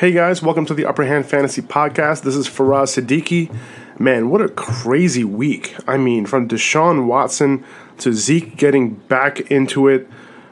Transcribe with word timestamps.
Hey 0.00 0.12
guys, 0.12 0.40
welcome 0.42 0.64
to 0.64 0.72
the 0.72 0.86
Upper 0.86 1.04
Hand 1.04 1.26
Fantasy 1.26 1.60
Podcast. 1.60 2.22
This 2.22 2.34
is 2.34 2.48
Faraz 2.48 2.98
Siddiqui. 2.98 3.54
Man, 3.98 4.30
what 4.30 4.40
a 4.40 4.48
crazy 4.48 5.24
week. 5.24 5.76
I 5.86 5.98
mean, 5.98 6.24
from 6.24 6.48
Deshaun 6.48 7.04
Watson 7.04 7.62
to 7.98 8.14
Zeke 8.14 8.56
getting 8.56 8.94
back 8.94 9.40
into 9.50 9.88
it, 9.88 10.08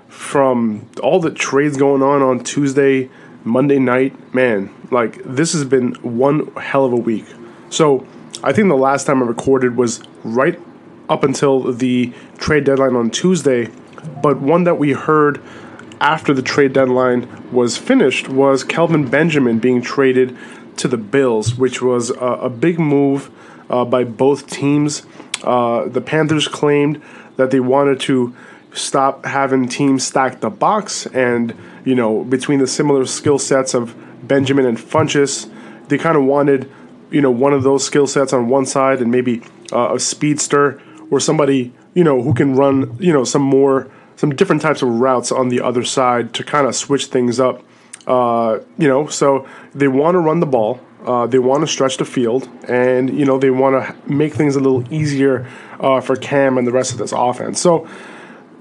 from 0.06 0.86
all 1.02 1.18
the 1.18 1.30
trades 1.30 1.78
going 1.78 2.02
on 2.02 2.20
on 2.20 2.44
Tuesday, 2.44 3.08
Monday 3.42 3.78
night. 3.78 4.34
Man, 4.34 4.68
like, 4.90 5.22
this 5.24 5.54
has 5.54 5.64
been 5.64 5.94
one 6.02 6.54
hell 6.56 6.84
of 6.84 6.92
a 6.92 6.96
week. 6.96 7.24
So, 7.70 8.06
I 8.42 8.52
think 8.52 8.68
the 8.68 8.76
last 8.76 9.06
time 9.06 9.22
I 9.22 9.26
recorded 9.26 9.78
was 9.78 10.02
right 10.24 10.60
up 11.08 11.24
until 11.24 11.72
the 11.72 12.12
trade 12.36 12.64
deadline 12.64 12.96
on 12.96 13.08
Tuesday, 13.08 13.70
but 14.22 14.42
one 14.42 14.64
that 14.64 14.74
we 14.74 14.92
heard 14.92 15.42
after 16.00 16.32
the 16.32 16.42
trade 16.42 16.72
deadline 16.72 17.50
was 17.52 17.76
finished 17.76 18.28
was 18.28 18.64
Kelvin 18.64 19.08
Benjamin 19.08 19.58
being 19.58 19.82
traded 19.82 20.36
to 20.76 20.88
the 20.88 20.96
Bills, 20.96 21.56
which 21.56 21.82
was 21.82 22.10
a, 22.10 22.48
big 22.48 22.78
move 22.78 23.30
uh, 23.68 23.84
by 23.84 24.04
both 24.04 24.48
teams. 24.48 25.04
Uh, 25.42 25.88
the 25.88 26.00
Panthers 26.00 26.46
claimed 26.48 27.02
that 27.36 27.50
they 27.50 27.60
wanted 27.60 28.00
to 28.00 28.34
stop 28.72 29.24
having 29.24 29.68
teams 29.68 30.04
stack 30.04 30.40
the 30.40 30.50
box, 30.50 31.06
and 31.06 31.54
you 31.84 31.94
know 31.94 32.24
between 32.24 32.58
the 32.58 32.66
similar 32.66 33.04
skill 33.06 33.38
sets 33.38 33.74
of 33.74 33.94
Benjamin 34.26 34.66
and 34.66 34.78
Funchess, 34.78 35.50
they 35.88 35.98
kind 35.98 36.16
of 36.16 36.24
wanted 36.24 36.70
you 37.10 37.20
know 37.20 37.30
one 37.30 37.52
of 37.52 37.62
those 37.62 37.84
skill 37.84 38.06
sets 38.06 38.32
on 38.32 38.48
one 38.48 38.66
side 38.66 39.00
and 39.00 39.10
maybe 39.10 39.42
uh, 39.72 39.94
a 39.94 40.00
speedster 40.00 40.80
or 41.10 41.20
somebody 41.20 41.72
you 41.94 42.04
know 42.04 42.22
who 42.22 42.34
can 42.34 42.54
run 42.54 42.96
you 43.00 43.12
know 43.12 43.24
some 43.24 43.42
more 43.42 43.90
some 44.18 44.34
different 44.34 44.60
types 44.60 44.82
of 44.82 44.88
routes 44.88 45.30
on 45.30 45.48
the 45.48 45.60
other 45.60 45.84
side 45.84 46.34
to 46.34 46.42
kind 46.42 46.66
of 46.66 46.74
switch 46.74 47.06
things 47.06 47.38
up. 47.38 47.62
Uh, 48.04 48.58
you 48.76 48.88
know, 48.88 49.06
so 49.06 49.46
they 49.74 49.86
want 49.86 50.16
to 50.16 50.18
run 50.18 50.40
the 50.40 50.46
ball. 50.46 50.80
Uh, 51.06 51.26
they 51.28 51.38
want 51.38 51.60
to 51.60 51.68
stretch 51.68 51.98
the 51.98 52.04
field, 52.04 52.48
and 52.66 53.16
you 53.16 53.24
know 53.24 53.38
they 53.38 53.50
want 53.50 53.76
to 53.76 54.12
make 54.12 54.34
things 54.34 54.56
a 54.56 54.60
little 54.60 54.92
easier 54.92 55.46
uh, 55.78 56.00
for 56.00 56.16
Cam 56.16 56.58
and 56.58 56.66
the 56.66 56.72
rest 56.72 56.90
of 56.90 56.98
this 56.98 57.12
offense. 57.12 57.60
So 57.60 57.86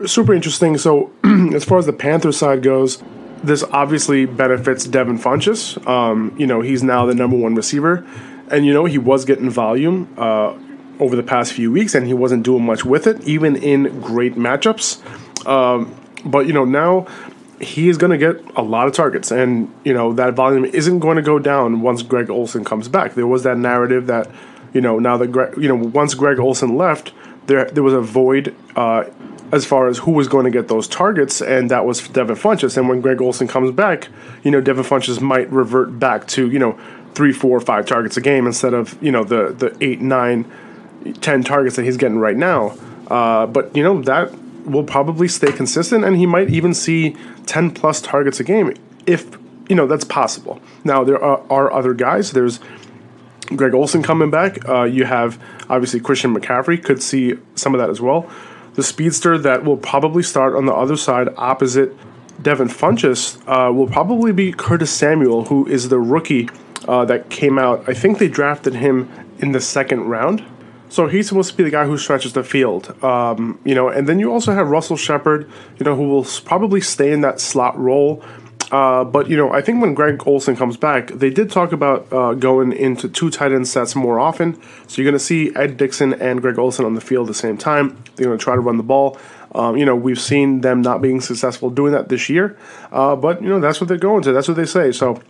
super 0.06 0.32
interesting. 0.32 0.78
So 0.78 1.12
as 1.56 1.66
far 1.66 1.80
as 1.80 1.88
the 1.88 1.94
Panthers 1.94 2.38
side 2.38 2.62
goes, 2.62 3.02
this 3.44 3.64
obviously 3.64 4.28
benefits 4.28 4.86
Devin 4.86 5.18
Funchess. 5.18 5.86
Um, 5.88 6.36
you 6.38 6.46
know 6.46 6.62
he's 6.62 6.84
now 6.84 7.08
the 7.08 7.16
number 7.16 7.36
one 7.36 7.56
receiver, 7.56 8.06
and 8.52 8.64
you 8.64 8.74
know 8.74 8.86
he 8.86 9.00
was 9.00 9.26
getting 9.26 9.50
volume 9.50 10.14
uh, 10.18 10.56
over 11.00 11.16
the 11.16 11.24
past 11.24 11.52
few 11.52 11.72
weeks, 11.72 11.96
and 11.96 12.06
he 12.06 12.14
wasn't 12.14 12.44
doing 12.44 12.64
much 12.64 12.86
with 12.86 13.08
it, 13.08 13.20
even 13.28 13.56
in 13.56 14.02
great 14.02 14.36
matchups. 14.36 15.02
Um, 15.46 15.96
but 16.26 16.48
you 16.48 16.54
know 16.54 16.66
now 16.66 17.08
he 17.60 17.90
is 17.90 17.98
going 17.98 18.12
to 18.12 18.18
get 18.18 18.44
a 18.56 18.62
lot 18.62 18.88
of 18.88 18.94
targets, 18.94 19.32
and 19.32 19.74
you 19.84 19.94
know 19.94 20.14
that 20.14 20.34
volume 20.34 20.66
isn't 20.66 21.00
going 21.00 21.18
to 21.18 21.22
go 21.22 21.40
down 21.40 21.82
once 21.82 22.04
Greg 22.04 22.30
Olsen 22.30 22.64
comes 22.64 22.88
back. 22.88 23.16
There 23.16 23.28
was 23.28 23.44
that 23.44 23.58
narrative 23.58 24.08
that 24.08 24.30
you 24.74 24.82
know 24.82 25.00
now 25.00 25.18
that 25.18 25.28
Greg, 25.28 25.58
you 25.58 25.68
know 25.68 25.76
once 25.76 26.14
Greg 26.14 26.40
Olsen 26.40 26.78
left, 26.78 27.14
there 27.48 27.66
there 27.66 27.84
was 27.84 27.94
a 27.94 28.02
void 28.02 28.56
uh, 28.76 29.06
as 29.52 29.66
far 29.66 29.88
as 29.88 30.00
who 30.00 30.12
was 30.12 30.28
going 30.28 30.46
to 30.46 30.52
get 30.52 30.68
those 30.68 30.88
targets, 30.88 31.42
and 31.42 31.72
that 31.72 31.86
was 31.86 32.08
Devin 32.08 32.36
Funchess. 32.36 32.78
And 32.78 32.88
when 32.90 33.02
Greg 33.02 33.22
Olsen 33.22 33.48
comes 33.48 33.72
back, 33.72 34.10
you 34.44 34.52
know 34.52 34.62
Devin 34.62 34.84
Funchess 34.84 35.20
might 35.20 35.52
revert 35.52 36.00
back 36.00 36.28
to 36.30 36.50
you 36.50 36.60
know 36.60 36.78
three, 37.16 37.34
four, 37.34 37.60
five 37.60 37.88
targets 37.88 38.16
a 38.18 38.22
game 38.22 38.46
instead 38.46 38.74
of 38.76 39.02
you 39.02 39.12
know 39.12 39.24
the 39.24 39.54
the 39.58 39.76
eight, 39.82 40.00
nine, 40.00 40.46
ten 41.22 41.44
targets 41.44 41.76
that 41.78 41.86
he's 41.86 41.98
getting 41.98 42.20
right 42.20 42.38
now. 42.38 42.78
Uh, 43.08 43.48
but 43.48 43.76
you 43.76 43.82
know 43.82 44.02
that 44.04 44.32
will 44.68 44.84
probably 44.84 45.28
stay 45.28 45.52
consistent, 45.52 46.04
and 46.04 46.16
he 46.16 46.26
might 46.26 46.50
even 46.50 46.74
see 46.74 47.16
10 47.46 47.72
plus 47.72 48.02
targets 48.02 48.40
a 48.40 48.44
game 48.44 48.74
if 49.06 49.38
you 49.70 49.76
know 49.76 49.88
that's 49.88 50.04
possible. 50.04 50.62
Now 50.84 51.04
there 51.04 51.22
are, 51.22 51.42
are 51.50 51.74
other 51.74 51.94
guys. 51.94 52.32
There's 52.32 52.60
Greg 53.56 53.74
Olsen 53.74 54.04
coming 54.04 54.30
back. 54.30 54.68
Uh, 54.68 54.84
you 54.84 55.06
have 55.06 55.42
obviously 55.70 56.00
Christian 56.00 56.36
McCaffrey 56.36 56.84
could 56.84 57.02
see 57.02 57.36
some 57.56 57.74
of 57.74 57.80
that 57.80 57.90
as 57.90 58.02
well. 58.02 58.30
The 58.76 58.84
speedster 58.84 59.38
that 59.40 59.64
will 59.64 59.78
probably 59.78 60.22
start 60.22 60.56
on 60.56 60.66
the 60.66 60.74
other 60.74 60.98
side 60.98 61.30
opposite 61.38 61.96
Devin 62.42 62.68
Funchess 62.68 63.42
uh, 63.48 63.74
will 63.74 63.88
probably 63.88 64.32
be 64.32 64.52
Curtis 64.52 64.92
Samuel, 64.92 65.46
who 65.46 65.66
is 65.68 65.90
the 65.90 65.98
rookie 65.98 66.50
uh, 66.88 67.04
that 67.06 67.30
came 67.30 67.58
out. 67.58 67.84
I 67.90 67.94
think 67.94 68.20
they 68.20 68.28
drafted 68.28 68.76
him 68.76 69.10
in 69.40 69.52
the 69.52 69.62
second 69.62 70.02
round. 70.02 70.44
So 70.90 71.08
he's 71.08 71.28
supposed 71.28 71.52
to 71.52 71.58
be 71.58 71.64
the 71.64 71.70
guy 71.70 71.86
who 71.86 71.98
stretches 71.98 72.34
the 72.34 72.44
field, 72.44 72.96
um, 73.04 73.60
you 73.64 73.76
know. 73.76 73.90
And 73.90 74.08
then 74.08 74.20
you 74.20 74.32
also 74.32 74.54
have 74.54 74.70
Russell 74.70 74.98
Shepard, 74.98 75.50
you 75.78 75.84
know, 75.84 75.96
who 75.96 76.08
will 76.08 76.26
probably 76.46 76.82
stay 76.82 77.12
in 77.12 77.22
that 77.22 77.40
slot 77.40 77.78
role. 77.78 78.24
Uh, 78.72 79.04
but 79.04 79.30
you 79.30 79.38
know, 79.38 79.52
I 79.52 79.62
think 79.62 79.82
when 79.82 79.94
Greg 79.94 80.22
Olsen 80.26 80.56
comes 80.56 80.76
back, 80.76 81.08
they 81.08 81.30
did 81.30 81.50
talk 81.50 81.72
about 81.72 82.12
uh, 82.12 82.34
going 82.34 82.74
into 82.74 83.08
two 83.08 83.30
tight 83.30 83.52
end 83.52 83.68
sets 83.68 83.96
more 83.96 84.20
often. 84.20 84.62
So 84.88 85.02
you're 85.02 85.10
going 85.10 85.20
to 85.20 85.24
see 85.24 85.56
Ed 85.56 85.78
Dickson 85.78 86.14
and 86.14 86.42
Greg 86.42 86.60
Olsen 86.60 86.86
on 86.86 86.94
the 86.94 87.02
field 87.02 87.28
at 87.28 87.34
the 87.34 87.40
same 87.40 87.58
time. 87.58 88.02
They're 88.16 88.28
going 88.28 88.38
to 88.38 88.44
try 88.44 88.56
to 88.56 88.62
run 88.62 88.78
the 88.78 88.84
ball. 88.84 89.18
Um, 89.56 89.78
you 89.78 89.86
know, 89.86 89.96
we've 89.96 90.20
seen 90.20 90.62
them 90.62 90.82
not 90.82 91.02
being 91.02 91.22
successful 91.22 91.70
doing 91.70 91.94
that 91.94 92.10
this 92.10 92.30
year, 92.30 92.58
uh, 92.92 93.16
but 93.16 93.42
you 93.42 93.48
know 93.48 93.60
that's 93.60 93.80
what 93.80 93.88
they're 93.88 93.98
going 93.98 94.24
to. 94.24 94.34
That's 94.34 94.48
what 94.48 94.58
they 94.58 94.66
say. 94.66 94.92
So 94.92 95.22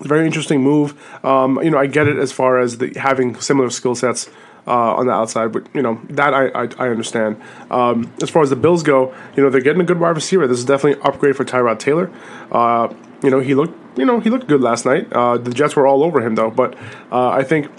very 0.00 0.26
interesting 0.26 0.60
move. 0.60 0.94
Um, 1.24 1.58
you 1.62 1.70
know, 1.70 1.78
I 1.78 1.86
get 1.86 2.06
it 2.06 2.18
as 2.18 2.30
far 2.32 2.60
as 2.60 2.78
the, 2.78 2.92
having 2.98 3.40
similar 3.40 3.70
skill 3.70 3.94
sets 3.94 4.28
uh, 4.66 4.94
on 4.94 5.06
the 5.06 5.12
outside. 5.12 5.52
But 5.52 5.66
you 5.74 5.82
know 5.82 6.00
that 6.10 6.34
I 6.34 6.48
I, 6.48 6.68
I 6.78 6.88
understand. 6.88 7.40
Um, 7.70 8.12
as 8.22 8.30
far 8.30 8.42
as 8.42 8.50
the 8.50 8.56
Bills 8.56 8.82
go, 8.82 9.14
you 9.36 9.42
know 9.42 9.50
they're 9.50 9.60
getting 9.60 9.82
a 9.82 9.84
good 9.84 10.00
wide 10.00 10.16
receiver. 10.16 10.46
This 10.46 10.58
is 10.58 10.64
definitely 10.64 11.00
an 11.00 11.06
upgrade 11.06 11.36
for 11.36 11.44
Tyrod 11.44 11.78
Taylor. 11.78 12.10
Uh, 12.50 12.92
you 13.22 13.30
know 13.30 13.40
he 13.40 13.54
looked 13.54 13.98
you 13.98 14.04
know 14.04 14.20
he 14.20 14.30
looked 14.30 14.46
good 14.46 14.60
last 14.60 14.84
night. 14.84 15.12
Uh, 15.12 15.38
the 15.38 15.50
Jets 15.50 15.76
were 15.76 15.86
all 15.86 16.02
over 16.02 16.20
him 16.20 16.34
though, 16.34 16.50
but 16.50 16.74
uh, 17.10 17.30
I 17.30 17.42
think. 17.42 17.70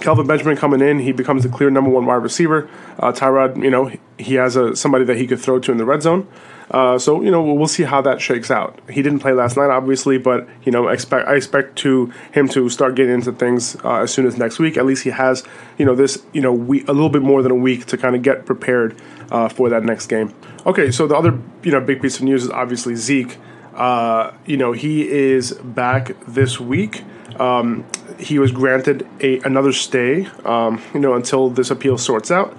Kelvin 0.00 0.26
Benjamin 0.26 0.54
coming 0.54 0.82
in, 0.82 0.98
he 0.98 1.12
becomes 1.12 1.44
the 1.44 1.48
clear 1.48 1.70
number 1.70 1.88
one 1.88 2.04
wide 2.04 2.16
receiver. 2.16 2.68
Uh, 2.98 3.10
Tyrod, 3.10 3.60
you 3.64 3.70
know, 3.70 3.90
he 4.18 4.34
has 4.34 4.54
a 4.54 4.76
somebody 4.76 5.06
that 5.06 5.16
he 5.16 5.26
could 5.26 5.40
throw 5.40 5.58
to 5.60 5.72
in 5.72 5.78
the 5.78 5.86
red 5.86 6.02
zone. 6.02 6.28
Uh, 6.70 6.98
so 6.98 7.22
you 7.22 7.30
know 7.30 7.42
we'll 7.42 7.66
see 7.66 7.84
how 7.84 8.00
that 8.02 8.20
shakes 8.20 8.50
out. 8.50 8.78
He 8.90 9.02
didn't 9.02 9.20
play 9.20 9.32
last 9.32 9.56
night, 9.56 9.70
obviously, 9.70 10.18
but 10.18 10.46
you 10.64 10.72
know 10.72 10.88
expect 10.88 11.26
I 11.26 11.34
expect 11.34 11.76
to 11.76 12.12
him 12.32 12.48
to 12.48 12.68
start 12.68 12.94
getting 12.94 13.14
into 13.14 13.32
things 13.32 13.76
uh, 13.84 14.02
as 14.02 14.12
soon 14.12 14.26
as 14.26 14.36
next 14.36 14.58
week. 14.58 14.76
At 14.76 14.84
least 14.84 15.04
he 15.04 15.10
has 15.10 15.44
you 15.78 15.86
know 15.86 15.94
this 15.94 16.22
you 16.32 16.40
know 16.40 16.52
we, 16.52 16.82
a 16.82 16.92
little 16.92 17.08
bit 17.08 17.22
more 17.22 17.42
than 17.42 17.52
a 17.52 17.56
week 17.56 17.86
to 17.86 17.96
kind 17.96 18.14
of 18.14 18.22
get 18.22 18.44
prepared 18.44 19.00
uh, 19.30 19.48
for 19.48 19.70
that 19.70 19.84
next 19.84 20.08
game. 20.08 20.34
Okay, 20.66 20.90
so 20.90 21.06
the 21.06 21.16
other 21.16 21.38
you 21.62 21.72
know 21.72 21.80
big 21.80 22.02
piece 22.02 22.16
of 22.16 22.22
news 22.22 22.44
is 22.44 22.50
obviously 22.50 22.94
Zeke. 22.94 23.36
Uh, 23.74 24.32
you 24.44 24.56
know 24.56 24.72
he 24.72 25.08
is 25.08 25.52
back 25.52 26.16
this 26.26 26.60
week. 26.60 27.02
Um, 27.38 27.86
he 28.18 28.38
was 28.38 28.50
granted 28.50 29.06
a 29.20 29.38
another 29.40 29.72
stay, 29.72 30.26
um, 30.44 30.82
you 30.92 31.00
know, 31.00 31.14
until 31.14 31.48
this 31.48 31.70
appeal 31.70 31.96
sorts 31.96 32.30
out 32.30 32.54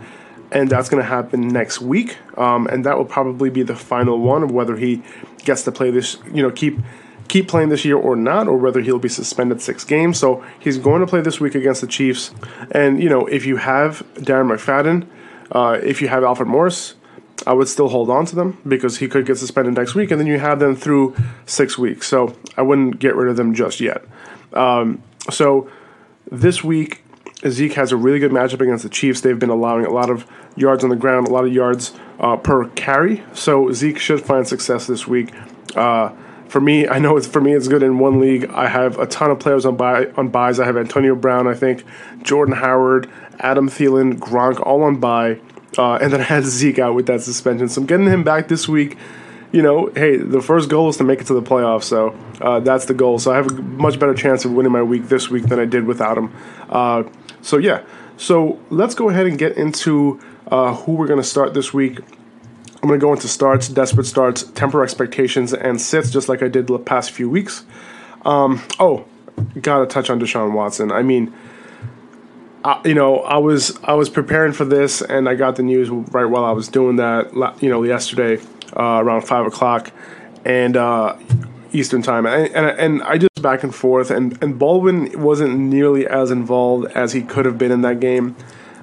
and 0.52 0.70
that's 0.70 0.90
going 0.90 1.02
to 1.02 1.08
happen 1.08 1.48
next 1.48 1.82
week. 1.82 2.18
Um, 2.38 2.68
and 2.68 2.86
that 2.86 2.98
will 2.98 3.06
probably 3.06 3.50
be 3.50 3.64
the 3.64 3.76
final 3.76 4.20
one 4.20 4.44
of 4.44 4.52
whether 4.52 4.76
he 4.76 5.04
gets 5.44 5.64
to 5.64 5.72
play 5.72 5.92
this, 5.92 6.18
you 6.34 6.42
know, 6.42 6.52
keep 6.52 6.80
keep 7.28 7.48
playing 7.48 7.70
this 7.70 7.86
year 7.86 7.96
or 7.96 8.16
not, 8.16 8.48
or 8.48 8.58
whether 8.58 8.82
he'll 8.82 8.98
be 9.00 9.10
suspended 9.10 9.62
six 9.62 9.84
games. 9.84 10.20
So 10.20 10.44
he's 10.60 10.80
going 10.80 11.02
to 11.02 11.08
play 11.08 11.22
this 11.22 11.40
week 11.40 11.54
against 11.54 11.82
the 11.82 11.88
Chiefs. 11.88 12.34
And 12.72 13.02
you 13.02 13.10
know, 13.10 13.26
if 13.28 13.46
you 13.46 13.58
have 13.58 14.04
Darren 14.16 14.52
McFadden, 14.52 15.08
uh, 15.52 15.80
if 15.84 16.02
you 16.02 16.08
have 16.08 16.24
Alfred 16.24 16.48
Morris, 16.48 16.96
I 17.48 17.54
would 17.54 17.68
still 17.68 17.88
hold 17.88 18.10
on 18.10 18.26
to 18.26 18.36
them 18.36 18.58
because 18.68 18.98
he 18.98 19.08
could 19.08 19.26
get 19.26 19.38
suspended 19.38 19.76
next 19.76 19.96
week, 19.96 20.12
and 20.12 20.20
then 20.20 20.28
you 20.28 20.40
have 20.40 20.60
them 20.60 20.76
through 20.76 21.16
six 21.46 21.78
weeks. 21.78 22.08
So 22.08 22.36
I 22.58 22.64
wouldn't 22.64 23.00
get 23.00 23.16
rid 23.16 23.30
of 23.30 23.38
them 23.38 23.54
just 23.54 23.80
yet. 23.80 24.04
Um, 24.54 25.04
so 25.30 25.70
this 26.32 26.64
week 26.64 27.04
Zeke 27.48 27.74
has 27.74 27.92
a 27.92 27.98
really 27.98 28.20
good 28.20 28.32
matchup 28.32 28.60
against 28.62 28.84
the 28.84 28.90
Chiefs. 28.90 29.22
They've 29.22 29.40
been 29.40 29.50
allowing 29.50 29.86
a 29.86 29.92
lot 29.92 30.10
of 30.10 30.30
yards 30.56 30.84
on 30.84 30.90
the 30.90 30.96
ground, 30.96 31.28
a 31.28 31.32
lot 31.32 31.46
of 31.46 31.54
yards 31.54 31.94
uh, 32.20 32.36
per 32.36 32.68
carry. 32.70 33.24
So 33.34 33.72
Zeke 33.72 33.98
should 33.98 34.22
find 34.22 34.48
success 34.48 34.88
this 34.88 35.08
week. 35.08 35.34
Uh, 35.76 36.12
for 36.50 36.60
me, 36.60 36.88
I 36.88 37.00
know 37.00 37.16
it's 37.16 37.28
for 37.28 37.40
me. 37.40 37.54
It's 37.54 37.68
good 37.68 37.84
in 37.84 38.00
one 38.00 38.20
league. 38.20 38.50
I 38.50 38.68
have 38.68 38.98
a 38.98 39.06
ton 39.06 39.32
of 39.32 39.40
players 39.40 39.66
on 39.66 39.78
bye 39.78 40.08
on 40.18 40.30
byes. 40.30 40.60
I 40.60 40.66
have 40.66 40.78
Antonio 40.78 41.16
Brown, 41.16 41.48
I 41.48 41.54
think, 41.54 41.86
Jordan 42.24 42.56
Howard, 42.56 43.10
Adam 43.40 43.70
Thielen, 43.70 44.16
Gronk, 44.16 44.60
all 44.66 44.84
on 44.84 45.00
bye, 45.00 45.40
uh, 45.78 45.96
and 45.96 46.12
then 46.12 46.22
I 46.22 46.24
had 46.24 46.44
Zeke 46.46 46.80
out 46.80 46.96
with 46.96 47.06
that 47.06 47.22
suspension. 47.22 47.70
So 47.70 47.82
I'm 47.82 47.88
getting 47.88 48.08
him 48.08 48.24
back 48.24 48.48
this 48.48 48.68
week 48.68 48.98
you 49.52 49.64
know, 49.64 49.92
hey, 49.96 50.18
the 50.18 50.42
first 50.42 50.70
goal 50.70 50.90
is 50.90 50.98
to 50.98 51.04
make 51.04 51.22
it 51.22 51.28
to 51.28 51.34
the 51.34 51.42
playoffs, 51.42 51.86
so 51.86 52.16
uh, 52.40 52.60
that's 52.60 52.86
the 52.86 52.94
goal. 52.94 53.18
So 53.18 53.32
I 53.32 53.38
have 53.38 53.48
a 53.48 53.62
much 53.62 54.00
better 54.00 54.14
chance 54.14 54.46
of 54.46 54.52
winning 54.52 54.72
my 54.72 54.84
week 54.84 55.08
this 55.08 55.30
week 55.30 55.46
than 55.46 55.60
I 55.60 55.66
did 55.66 55.86
without 55.86 56.18
him. 56.18 56.32
Uh, 56.70 57.04
so 57.42 57.58
yeah, 57.58 57.84
so 58.18 58.60
let's 58.70 58.96
go 58.96 59.10
ahead 59.10 59.26
and 59.26 59.38
get 59.38 59.58
into 59.58 60.20
uh, 60.48 60.76
who 60.76 60.94
we're 60.94 61.08
going 61.08 61.22
to 61.22 61.28
start 61.28 61.54
this 61.54 61.74
week. 61.74 62.00
I'm 62.82 62.88
going 62.88 63.00
to 63.00 63.06
go 63.06 63.12
into 63.12 63.28
starts, 63.28 63.68
desperate 63.68 64.06
starts, 64.06 64.44
temper 64.44 64.84
expectations, 64.84 65.54
and 65.54 65.82
sits, 65.82 66.12
just 66.12 66.30
like 66.30 66.42
I 66.42 66.48
did 66.48 66.68
the 66.68 66.80
past 66.80 67.12
few 67.12 67.30
weeks. 67.30 67.66
Um, 68.26 68.62
oh, 68.80 69.06
gotta 69.62 69.86
touch 69.86 70.10
on 70.10 70.20
Deshaun 70.20 70.54
Watson. 70.54 70.92
I 70.92 71.04
mean, 71.04 71.34
I, 72.64 72.82
you 72.86 72.94
know, 72.94 73.20
I 73.20 73.38
was 73.38 73.78
I 73.84 73.94
was 73.94 74.10
preparing 74.10 74.54
for 74.54 74.66
this, 74.66 75.02
and 75.02 75.30
I 75.30 75.36
got 75.36 75.56
the 75.56 75.64
news 75.64 75.90
right 75.90 76.26
while 76.26 76.46
I 76.46 76.52
was 76.52 76.68
doing 76.68 76.98
that. 76.98 77.34
You 77.62 77.70
know, 77.70 77.84
yesterday 77.84 78.42
uh, 78.76 79.00
around 79.02 79.22
five 79.22 79.46
o'clock, 79.46 79.92
and 80.46 80.76
uh, 80.76 81.18
Eastern 81.72 82.02
time, 82.02 82.26
and, 82.26 82.54
and 82.54 82.80
and 82.80 83.04
I 83.04 83.18
just 83.18 83.29
back 83.40 83.64
and 83.64 83.74
forth, 83.74 84.12
and 84.12 84.42
and 84.42 84.60
Baldwin 84.60 85.22
wasn't 85.22 85.58
nearly 85.58 86.06
as 86.08 86.32
involved 86.32 86.92
as 86.94 87.14
he 87.14 87.22
could 87.22 87.46
have 87.46 87.58
been 87.58 87.72
in 87.72 87.82
that 87.82 88.00
game. 88.00 88.36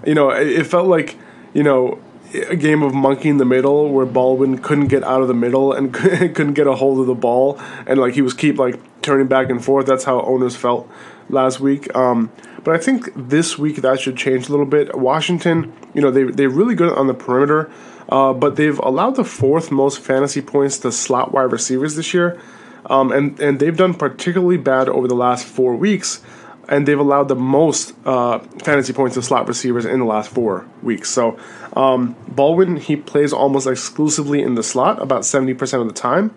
You 0.07 0.15
know, 0.15 0.31
it, 0.31 0.49
it 0.49 0.65
felt 0.65 0.89
like 0.89 1.17
you 1.55 1.63
know 1.63 1.99
a 2.35 2.57
game 2.57 2.83
of 2.83 2.95
monkey 2.95 3.29
in 3.29 3.39
the 3.39 3.45
middle 3.45 3.91
where 3.91 4.07
Baldwin 4.07 4.59
couldn't 4.59 4.89
get 4.89 5.05
out 5.05 5.23
of 5.23 5.29
the 5.29 5.35
middle 5.35 5.73
and 5.73 5.93
couldn't 5.95 6.55
get 6.55 6.67
a 6.67 6.75
hold 6.75 7.01
of 7.01 7.07
the 7.07 7.15
ball, 7.15 7.61
and 7.87 7.99
like 8.01 8.15
he 8.15 8.23
was 8.23 8.35
keep 8.35 8.59
like 8.59 8.79
turning 9.03 9.27
back 9.27 9.51
and 9.51 9.65
forth. 9.65 9.87
That's 9.87 10.05
how 10.05 10.21
owners 10.23 10.57
felt 10.57 10.91
last 11.29 11.61
week. 11.61 11.95
Um, 11.95 12.31
but 12.65 12.75
I 12.75 12.79
think 12.79 13.11
this 13.15 13.57
week 13.57 13.77
that 13.77 14.01
should 14.01 14.17
change 14.17 14.49
a 14.49 14.51
little 14.51 14.67
bit. 14.67 14.97
Washington, 14.99 15.73
you 15.95 16.01
know, 16.01 16.11
they 16.11 16.25
they're 16.25 16.51
really 16.51 16.75
good 16.75 16.93
on 16.93 17.07
the 17.07 17.15
perimeter, 17.15 17.71
uh, 18.09 18.33
but 18.33 18.57
they've 18.57 18.79
allowed 18.81 19.17
the 19.17 19.25
fourth 19.25 19.71
most 19.71 20.01
fantasy 20.01 20.43
points 20.43 20.79
to 20.79 20.93
slot 20.93 21.33
wide 21.33 21.53
receivers 21.53 21.97
this 21.97 22.13
year, 22.13 22.41
um, 22.87 23.13
and 23.13 23.39
and 23.41 23.61
they've 23.61 23.77
done 23.77 23.95
particularly 23.95 24.57
bad 24.57 24.89
over 24.89 25.07
the 25.09 25.15
last 25.15 25.47
four 25.47 25.77
weeks 25.77 26.23
and 26.69 26.87
they've 26.87 26.99
allowed 26.99 27.29
the 27.29 27.37
most 27.37 27.95
uh, 28.05 28.39
fantasy 28.63 28.93
points 28.93 29.15
to 29.15 29.23
slot 29.23 29.47
receivers 29.47 29.85
in 29.85 30.01
the 30.01 30.05
last 30.05 30.31
four 30.31 30.67
weeks. 30.83 31.11
So 31.11 31.39
um, 31.75 32.17
Baldwin 32.29 32.77
he 32.77 32.97
plays 32.97 33.33
almost 33.33 33.67
exclusively 33.67 34.43
in 34.43 34.55
the 34.55 34.63
slot 34.63 35.01
about 35.01 35.25
seventy 35.25 35.55
percent 35.55 35.83
of 35.83 35.89
the 35.89 35.95
time, 35.95 36.35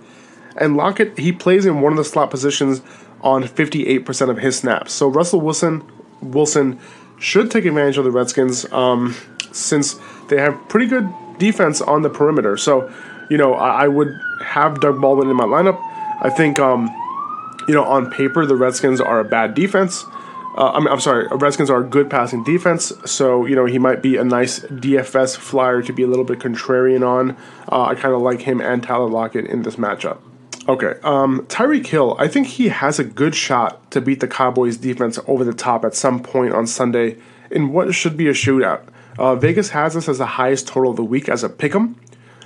and 0.57 0.77
Lockett 0.77 1.17
he 1.17 1.31
plays 1.31 1.65
in 1.65 1.81
one 1.81 1.93
of 1.93 1.97
the 1.97 2.05
slot 2.05 2.29
positions 2.29 2.81
on 3.21 3.47
fifty 3.47 3.87
eight 3.87 4.05
percent 4.05 4.31
of 4.31 4.37
his 4.37 4.57
snaps. 4.57 4.93
So 4.93 5.07
Russell 5.07 5.41
Wilson 5.41 5.83
Wilson 6.21 6.79
should 7.19 7.51
take 7.51 7.65
advantage 7.65 7.97
of 7.97 8.03
the 8.05 8.11
Redskins 8.11 8.65
um, 8.71 9.15
since 9.51 9.99
they 10.29 10.37
have 10.37 10.57
pretty 10.69 10.85
good 10.85 11.09
defense 11.37 11.81
on 11.81 12.01
the 12.01 12.09
perimeter. 12.09 12.55
So 12.57 12.93
you 13.29 13.37
know 13.37 13.53
I, 13.53 13.85
I 13.85 13.87
would 13.87 14.19
have 14.43 14.79
Doug 14.79 15.01
Baldwin 15.01 15.29
in 15.29 15.35
my 15.35 15.45
lineup. 15.45 15.83
I 16.21 16.29
think. 16.29 16.59
Um, 16.59 16.89
you 17.67 17.75
know, 17.75 17.83
on 17.83 18.09
paper, 18.09 18.47
the 18.47 18.55
Redskins 18.55 18.99
are 18.99 19.19
a 19.19 19.23
bad 19.23 19.53
defense. 19.53 20.03
Uh, 20.57 20.71
I 20.71 20.79
mean, 20.79 20.87
I'm 20.87 20.99
sorry, 20.99 21.27
Redskins 21.31 21.69
are 21.69 21.81
a 21.81 21.83
good 21.83 22.09
passing 22.09 22.43
defense, 22.43 22.91
so 23.05 23.45
you 23.45 23.55
know 23.55 23.65
he 23.65 23.77
might 23.77 24.01
be 24.01 24.17
a 24.17 24.23
nice 24.23 24.59
DFS 24.61 25.37
flyer 25.37 25.83
to 25.83 25.93
be 25.93 26.01
a 26.01 26.07
little 26.07 26.25
bit 26.25 26.39
contrarian 26.39 27.07
on. 27.07 27.37
Uh, 27.71 27.83
I 27.83 27.95
kind 27.95 28.15
of 28.15 28.21
like 28.21 28.41
him 28.41 28.59
and 28.59 28.81
Tyler 28.81 29.07
Lockett 29.07 29.45
in 29.45 29.61
this 29.61 29.75
matchup. 29.75 30.17
Okay, 30.67 30.95
um, 31.03 31.45
Tyreek 31.47 31.85
Hill, 31.85 32.15
I 32.17 32.27
think 32.27 32.47
he 32.47 32.69
has 32.69 32.97
a 32.97 33.03
good 33.03 33.35
shot 33.35 33.91
to 33.91 34.01
beat 34.01 34.19
the 34.19 34.27
Cowboys 34.27 34.77
defense 34.77 35.19
over 35.27 35.43
the 35.43 35.53
top 35.53 35.85
at 35.85 35.93
some 35.93 36.21
point 36.21 36.53
on 36.53 36.65
Sunday 36.65 37.17
in 37.51 37.71
what 37.71 37.93
should 37.93 38.17
be 38.17 38.27
a 38.27 38.33
shootout. 38.33 38.81
Uh, 39.19 39.35
Vegas 39.35 39.69
has 39.69 39.93
this 39.93 40.09
as 40.09 40.17
the 40.17 40.25
highest 40.25 40.67
total 40.67 40.91
of 40.91 40.97
the 40.97 41.03
week 41.03 41.29
as 41.29 41.43
a 41.43 41.49
pick'em, 41.49 41.95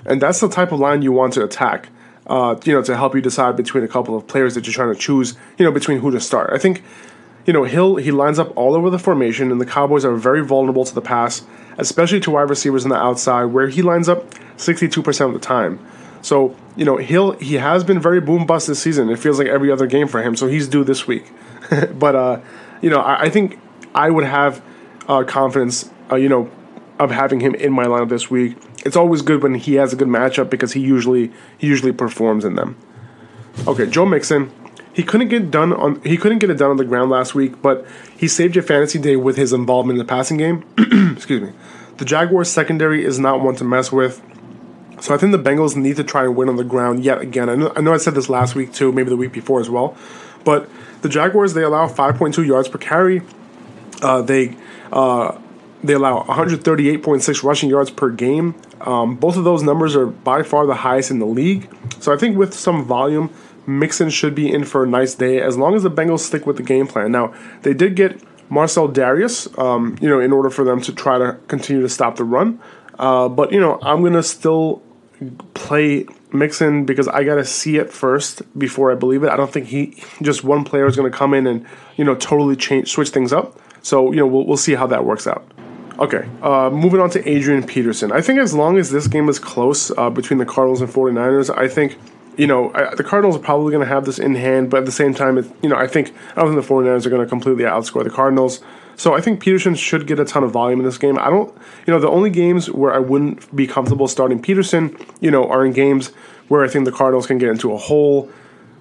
and 0.06 0.22
that's 0.22 0.42
the 0.42 0.50
type 0.50 0.74
of 0.74 0.80
line 0.80 1.02
you 1.02 1.14
want 1.14 1.34
to 1.34 1.44
attack. 1.44 1.88
Uh, 2.26 2.56
you 2.64 2.72
know, 2.72 2.82
to 2.82 2.96
help 2.96 3.14
you 3.16 3.22
decide 3.22 3.58
between 3.58 3.84
a 3.84 3.88
couple 3.88 4.16
of 4.16 4.26
players 4.28 4.56
that 4.56 4.66
you're 4.66 4.74
trying 4.74 4.94
to 4.94 5.00
choose. 5.00 5.36
You 5.58 5.66
know, 5.66 5.72
between 5.72 6.00
who 6.00 6.10
to 6.12 6.20
start. 6.20 6.52
I 6.54 6.58
think 6.58 6.82
you 7.46 7.54
know, 7.54 7.64
Hill, 7.64 7.98
he 7.98 8.12
lines 8.12 8.40
up 8.40 8.56
all 8.56 8.76
over 8.76 8.90
the 8.90 9.00
formation, 9.00 9.52
and 9.52 9.60
the 9.60 9.66
Cowboys 9.66 10.06
are 10.06 10.16
very 10.16 10.44
vulnerable 10.44 10.86
to 10.86 10.96
the 10.96 11.02
pass, 11.02 11.46
especially 11.78 12.20
to 12.22 12.32
wide 12.32 12.50
receivers 12.50 12.86
on 12.86 12.90
the 12.90 12.96
outside, 12.98 13.46
where 13.46 13.68
he 13.68 13.82
lines 13.82 14.08
up 14.08 14.34
62% 14.58 15.28
of 15.28 15.34
the 15.34 15.40
time. 15.40 15.80
So, 16.22 16.56
you 16.78 16.86
know, 16.86 16.98
Hill, 16.98 17.32
he 17.34 17.56
has 17.56 17.84
been 17.84 18.00
very 18.00 18.22
boom 18.22 18.46
bust 18.46 18.68
this 18.68 18.82
season. 18.82 19.10
It 19.10 19.20
feels 19.20 19.40
like 19.40 19.48
every 19.48 19.72
other 19.72 19.88
game 19.88 20.08
for 20.08 20.24
him, 20.24 20.38
so 20.38 20.48
he's 20.48 20.70
due 20.70 20.86
this 20.86 21.06
week. 21.06 21.30
but, 21.94 22.16
uh, 22.16 22.40
you 22.82 22.90
know, 22.90 23.02
I, 23.02 23.24
I, 23.24 23.30
think 23.30 23.60
I 23.94 24.10
would 24.10 24.24
have 24.24 24.64
uh, 25.10 25.24
confidence, 25.24 25.90
uh, 26.10 26.16
you 26.16 26.30
know, 26.30 26.50
of 27.04 27.12
having 27.12 27.40
him 27.40 27.56
in 27.56 27.72
my 27.72 27.86
lineup 27.86 28.10
this 28.10 28.30
week. 28.30 28.58
It's 28.86 28.96
always 28.96 29.22
good 29.22 29.44
when 29.44 29.56
he 29.56 29.76
has 29.76 29.94
a 29.94 29.96
good 29.96 30.08
matchup 30.08 30.50
because 30.50 30.74
he 30.74 30.80
usually 30.80 31.32
he 31.58 31.68
usually 31.68 31.92
performs 31.92 32.46
in 32.46 32.56
them. 32.56 32.78
Okay, 33.68 33.86
Joe 33.88 34.06
Mixon 34.06 34.52
he 34.94 35.02
couldn't 35.04 35.30
get 35.30 35.50
done 35.52 35.74
on 35.74 36.02
he 36.04 36.18
couldn't 36.18 36.40
get 36.40 36.50
it 36.50 36.58
done 36.58 36.70
on 36.70 36.78
the 36.78 36.86
ground 36.86 37.10
last 37.10 37.36
week, 37.36 37.62
but 37.62 37.86
he 38.16 38.28
saved 38.28 38.56
your 38.56 38.64
fantasy 38.64 39.00
day 39.00 39.16
with 39.16 39.36
his 39.36 39.52
involvement 39.52 40.00
in 40.00 40.06
the 40.06 40.10
passing 40.10 40.38
game. 40.38 40.64
Excuse 41.16 41.42
me. 41.42 41.52
The 41.98 42.06
Jaguars 42.06 42.50
secondary 42.50 43.04
is 43.04 43.20
not 43.20 43.42
one 43.42 43.56
to 43.56 43.64
mess 43.64 43.92
with. 43.92 44.22
So 45.02 45.14
I 45.14 45.18
think 45.18 45.32
the 45.32 45.40
Bengals 45.40 45.76
need 45.76 45.96
to 45.98 46.04
try 46.04 46.24
and 46.24 46.36
win 46.36 46.48
on 46.48 46.56
the 46.56 46.64
ground 46.64 47.04
yet 47.04 47.20
again. 47.20 47.50
I 47.50 47.56
know, 47.56 47.74
I 47.76 47.82
know 47.82 47.94
I 47.94 47.98
said 47.98 48.16
this 48.16 48.30
last 48.30 48.56
week 48.56 48.72
too, 48.72 48.92
maybe 48.92 49.10
the 49.10 49.18
week 49.18 49.34
before 49.34 49.60
as 49.60 49.70
well. 49.70 49.98
But 50.46 50.70
the 51.02 51.10
Jaguars 51.10 51.54
they 51.56 51.64
allow 51.64 51.88
5.2 51.88 52.46
yards 52.46 52.70
per 52.70 52.78
carry. 52.78 53.22
Uh, 54.02 54.22
they 54.22 54.56
uh, 54.92 55.38
they 55.84 55.94
allow 55.94 56.24
138.6 56.24 57.44
rushing 57.44 57.70
yards 57.70 57.92
per 57.92 58.10
game. 58.10 58.56
Um, 58.82 59.16
both 59.16 59.38
of 59.38 59.44
those 59.44 59.64
numbers 59.64 59.96
are 59.96 60.06
by 60.06 60.44
far 60.44 60.66
the 60.66 60.76
highest 60.76 61.12
in 61.12 61.20
the 61.20 61.26
league. 61.26 61.70
So 62.00 62.14
I 62.14 62.18
think 62.18 62.38
with 62.38 62.54
some 62.54 62.86
volume, 62.86 63.30
Mixon 63.68 64.10
should 64.10 64.34
be 64.34 64.52
in 64.52 64.64
for 64.64 64.84
a 64.84 64.88
nice 64.88 65.16
day 65.16 65.42
as 65.42 65.58
long 65.58 65.76
as 65.76 65.84
the 65.84 65.92
Bengals 65.92 66.20
stick 66.20 66.46
with 66.46 66.58
the 66.58 66.64
game 66.64 66.88
plan. 66.88 67.12
Now, 67.12 67.34
they 67.62 67.74
did 67.74 67.96
get 67.96 68.22
Marcell 68.50 68.90
Dareus, 68.90 69.58
um, 69.58 69.98
you 70.02 70.10
know, 70.10 70.20
in 70.20 70.32
order 70.32 70.50
for 70.50 70.64
them 70.64 70.82
to 70.82 70.94
try 70.94 71.18
to 71.18 71.38
continue 71.48 71.82
to 71.82 71.90
stop 71.90 72.16
the 72.16 72.24
run. 72.24 72.60
Uh, 72.98 73.28
but, 73.28 73.52
you 73.52 73.60
know, 73.60 73.80
I'm 73.82 74.02
going 74.02 74.14
to 74.14 74.24
still 74.24 74.82
play 75.54 76.06
Mixon 76.32 76.86
because 76.86 77.08
I 77.08 77.24
got 77.24 77.36
to 77.36 77.46
see 77.46 77.78
it 77.78 77.92
first 77.92 78.42
before 78.58 78.92
I 78.92 78.96
believe 78.96 79.24
it. 79.24 79.30
I 79.30 79.38
don't 79.38 79.52
think 79.52 79.68
he, 79.68 80.04
just 80.22 80.44
one 80.44 80.64
player 80.64 80.86
is 80.86 80.96
going 80.96 81.12
to 81.12 81.18
come 81.18 81.34
in 81.34 81.48
and, 81.48 81.66
you 81.96 82.06
know, 82.06 82.16
totally 82.16 82.56
change, 82.56 82.92
switch 82.92 83.10
things 83.10 83.34
up. 83.34 83.60
So, 83.82 84.12
you 84.12 84.18
know, 84.18 84.28
we'll, 84.28 84.46
we'll 84.46 84.58
see 84.58 84.76
how 84.76 84.88
that 84.88 85.06
works 85.06 85.28
out. 85.28 85.46
Okay, 86.00 86.28
uh, 86.42 86.70
moving 86.72 87.00
on 87.00 87.10
to 87.12 87.30
Adrian 87.30 87.64
Peterson. 87.66 88.12
I 88.12 88.22
think 88.22 88.40
as 88.40 88.54
long 88.54 88.78
as 88.78 88.90
this 88.90 89.08
game 89.08 89.30
is 89.30 89.38
close 89.38 89.92
uh, 89.92 90.10
between 90.10 90.40
the 90.40 90.46
Cardinals 90.46 90.82
and 90.82 90.90
49ers, 90.90 91.56
I 91.56 91.68
think 91.68 91.98
you 92.38 92.48
know, 92.48 92.74
I, 92.74 92.96
the 92.96 93.04
Cardinals 93.04 93.36
are 93.36 93.40
probably 93.40 93.72
going 93.72 93.86
to 93.86 93.94
have 93.94 94.06
this 94.06 94.20
in 94.20 94.36
hand, 94.36 94.70
but 94.70 94.78
at 94.78 94.86
the 94.86 94.92
same 94.92 95.14
time, 95.14 95.38
it, 95.38 95.46
you 95.62 95.70
know, 95.70 95.76
I 95.76 95.88
think 95.88 96.14
I 96.36 96.42
don't 96.42 96.54
think 96.54 96.66
the 96.66 96.74
49ers 96.74 97.06
are 97.06 97.10
going 97.10 97.22
to 97.22 97.30
completely 97.30 97.64
outscore 97.64 98.04
the 98.04 98.10
Cardinals. 98.10 98.62
So 98.96 99.14
I 99.16 99.22
think 99.22 99.40
Peterson 99.40 99.76
should 99.76 100.06
get 100.06 100.20
a 100.20 100.26
ton 100.26 100.44
of 100.44 100.52
volume 100.52 100.80
in 100.80 100.86
this 100.86 100.98
game. 100.98 101.18
I 101.20 101.30
don't, 101.30 101.54
you 101.86 101.94
know, 101.94 102.00
the 102.00 102.10
only 102.10 102.30
games 102.30 102.70
where 102.70 102.94
I 102.94 103.00
wouldn't 103.00 103.56
be 103.56 103.66
comfortable 103.66 104.08
starting 104.08 104.42
Peterson, 104.42 104.96
you 105.20 105.32
know, 105.32 105.48
are 105.50 105.66
in 105.66 105.74
games 105.74 106.10
where 106.48 106.64
I 106.64 106.68
think 106.68 106.86
the 106.86 106.92
Cardinals 106.92 107.26
can 107.26 107.38
get 107.38 107.50
into 107.50 107.74
a 107.74 107.78
hole, 107.78 108.30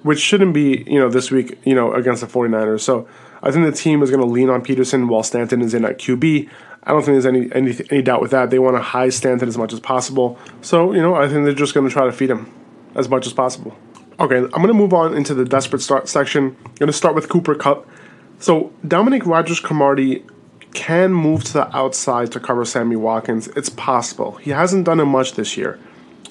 which 0.02 0.18
shouldn't 0.18 0.52
be, 0.52 0.84
you 0.86 0.98
know, 0.98 1.08
this 1.08 1.30
week, 1.30 1.58
you 1.64 1.74
know, 1.74 1.92
against 1.92 2.20
the 2.20 2.26
49ers. 2.26 2.80
So 2.80 3.08
I 3.42 3.50
think 3.50 3.64
the 3.64 3.72
team 3.72 4.02
is 4.02 4.10
going 4.10 4.20
to 4.20 4.26
lean 4.26 4.50
on 4.50 4.62
Peterson 4.62 5.08
while 5.08 5.22
Stanton 5.22 5.62
is 5.62 5.72
in 5.72 5.84
at 5.84 5.98
QB. 5.98 6.48
I 6.84 6.90
don't 6.90 7.02
think 7.02 7.14
there's 7.14 7.26
any, 7.26 7.52
any 7.52 7.76
any 7.90 8.02
doubt 8.02 8.20
with 8.20 8.32
that. 8.32 8.50
They 8.50 8.58
want 8.58 8.76
to 8.76 8.82
high 8.82 9.08
Stanton 9.10 9.48
as 9.48 9.56
much 9.56 9.72
as 9.72 9.80
possible. 9.80 10.38
So, 10.62 10.92
you 10.92 11.00
know, 11.00 11.14
I 11.14 11.28
think 11.28 11.44
they're 11.44 11.54
just 11.54 11.74
going 11.74 11.86
to 11.86 11.92
try 11.92 12.06
to 12.06 12.12
feed 12.12 12.30
him 12.30 12.52
as 12.94 13.08
much 13.08 13.26
as 13.26 13.32
possible. 13.32 13.76
Okay, 14.18 14.36
I'm 14.36 14.50
going 14.50 14.68
to 14.68 14.74
move 14.74 14.92
on 14.92 15.14
into 15.14 15.34
the 15.34 15.44
desperate 15.44 15.80
start 15.80 16.08
section. 16.08 16.56
I'm 16.64 16.74
going 16.74 16.86
to 16.88 16.92
start 16.92 17.14
with 17.14 17.28
Cooper 17.28 17.54
Kupp. 17.54 17.88
So 18.38 18.72
Dominique 18.86 19.26
Rodgers-Cromartie 19.26 20.24
can 20.74 21.12
move 21.12 21.44
to 21.44 21.52
the 21.52 21.76
outside 21.76 22.32
to 22.32 22.40
cover 22.40 22.64
Sammy 22.64 22.96
Watkins. 22.96 23.46
It's 23.48 23.68
possible. 23.68 24.32
He 24.36 24.50
hasn't 24.50 24.84
done 24.84 25.00
it 25.00 25.04
much 25.04 25.34
this 25.34 25.56
year. 25.56 25.78